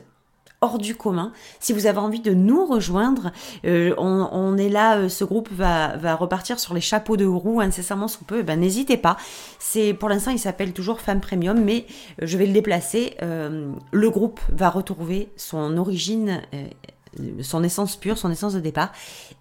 hors 0.65 0.79
du 0.79 0.95
commun. 0.95 1.31
Si 1.59 1.73
vous 1.73 1.85
avez 1.85 1.99
envie 1.99 2.19
de 2.19 2.33
nous 2.33 2.65
rejoindre, 2.65 3.31
euh, 3.65 3.93
on, 3.97 4.57
est 4.57 4.69
là, 4.69 4.97
euh, 4.97 5.09
ce 5.09 5.23
groupe 5.23 5.49
va, 5.51 6.15
repartir 6.15 6.59
sur 6.59 6.73
les 6.73 6.81
chapeaux 6.81 7.17
de 7.17 7.25
roue 7.25 7.61
incessamment 7.61 8.07
sous 8.07 8.23
peu. 8.23 8.39
Eh 8.39 8.43
ben 8.43 8.59
n'hésitez 8.59 8.97
pas. 8.97 9.17
C'est 9.59 9.93
pour 9.93 10.09
l'instant 10.09 10.31
il 10.31 10.39
s'appelle 10.39 10.73
toujours 10.73 11.01
Femme 11.01 11.21
Premium, 11.21 11.63
mais 11.63 11.85
euh, 12.21 12.25
je 12.25 12.37
vais 12.37 12.47
le 12.47 12.53
déplacer. 12.53 13.15
le 13.21 14.09
groupe 14.09 14.39
va 14.49 14.69
retrouver 14.69 15.29
son 15.35 15.77
origine, 15.77 16.41
son 17.41 17.63
essence 17.63 17.95
pure, 17.95 18.17
son 18.17 18.31
essence 18.31 18.53
de 18.53 18.59
départ, 18.59 18.91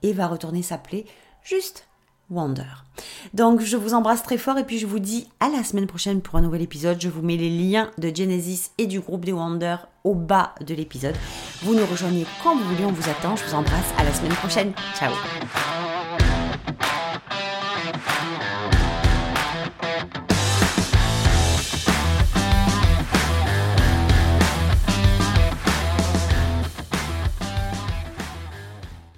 et 0.02 0.12
va 0.12 0.26
retourner 0.26 0.62
s'appeler 0.62 1.06
juste 1.42 1.87
Wonder. 2.35 2.85
Donc 3.33 3.61
je 3.61 3.77
vous 3.77 3.94
embrasse 3.94 4.23
très 4.23 4.38
fort 4.38 4.59
et 4.59 4.64
puis 4.64 4.79
je 4.79 4.87
vous 4.87 4.99
dis 4.99 5.29
à 5.40 5.49
la 5.49 5.64
semaine 5.64 5.87
prochaine 5.87 6.20
pour 6.20 6.37
un 6.37 6.42
nouvel 6.42 6.62
épisode. 6.62 7.01
Je 7.01 7.09
vous 7.09 7.23
mets 7.23 7.37
les 7.37 7.51
liens 7.51 7.90
de 7.99 8.14
Genesis 8.14 8.70
et 8.79 8.87
du 8.87 9.01
groupe 9.01 9.25
des 9.25 9.33
Wonder 9.33 9.77
au 10.05 10.14
bas 10.14 10.55
de 10.61 10.75
l'épisode. 10.75 11.16
Vous 11.62 11.75
nous 11.75 11.87
rejoignez 11.87 12.27
quand 12.42 12.57
vous 12.57 12.64
voulez, 12.64 12.85
on 12.85 12.92
vous 12.92 13.09
attend. 13.09 13.37
Je 13.37 13.44
vous 13.44 13.55
embrasse 13.55 13.92
à 13.99 14.05
la 14.05 14.12
semaine 14.12 14.35
prochaine. 14.35 14.73
Ciao 14.99 15.93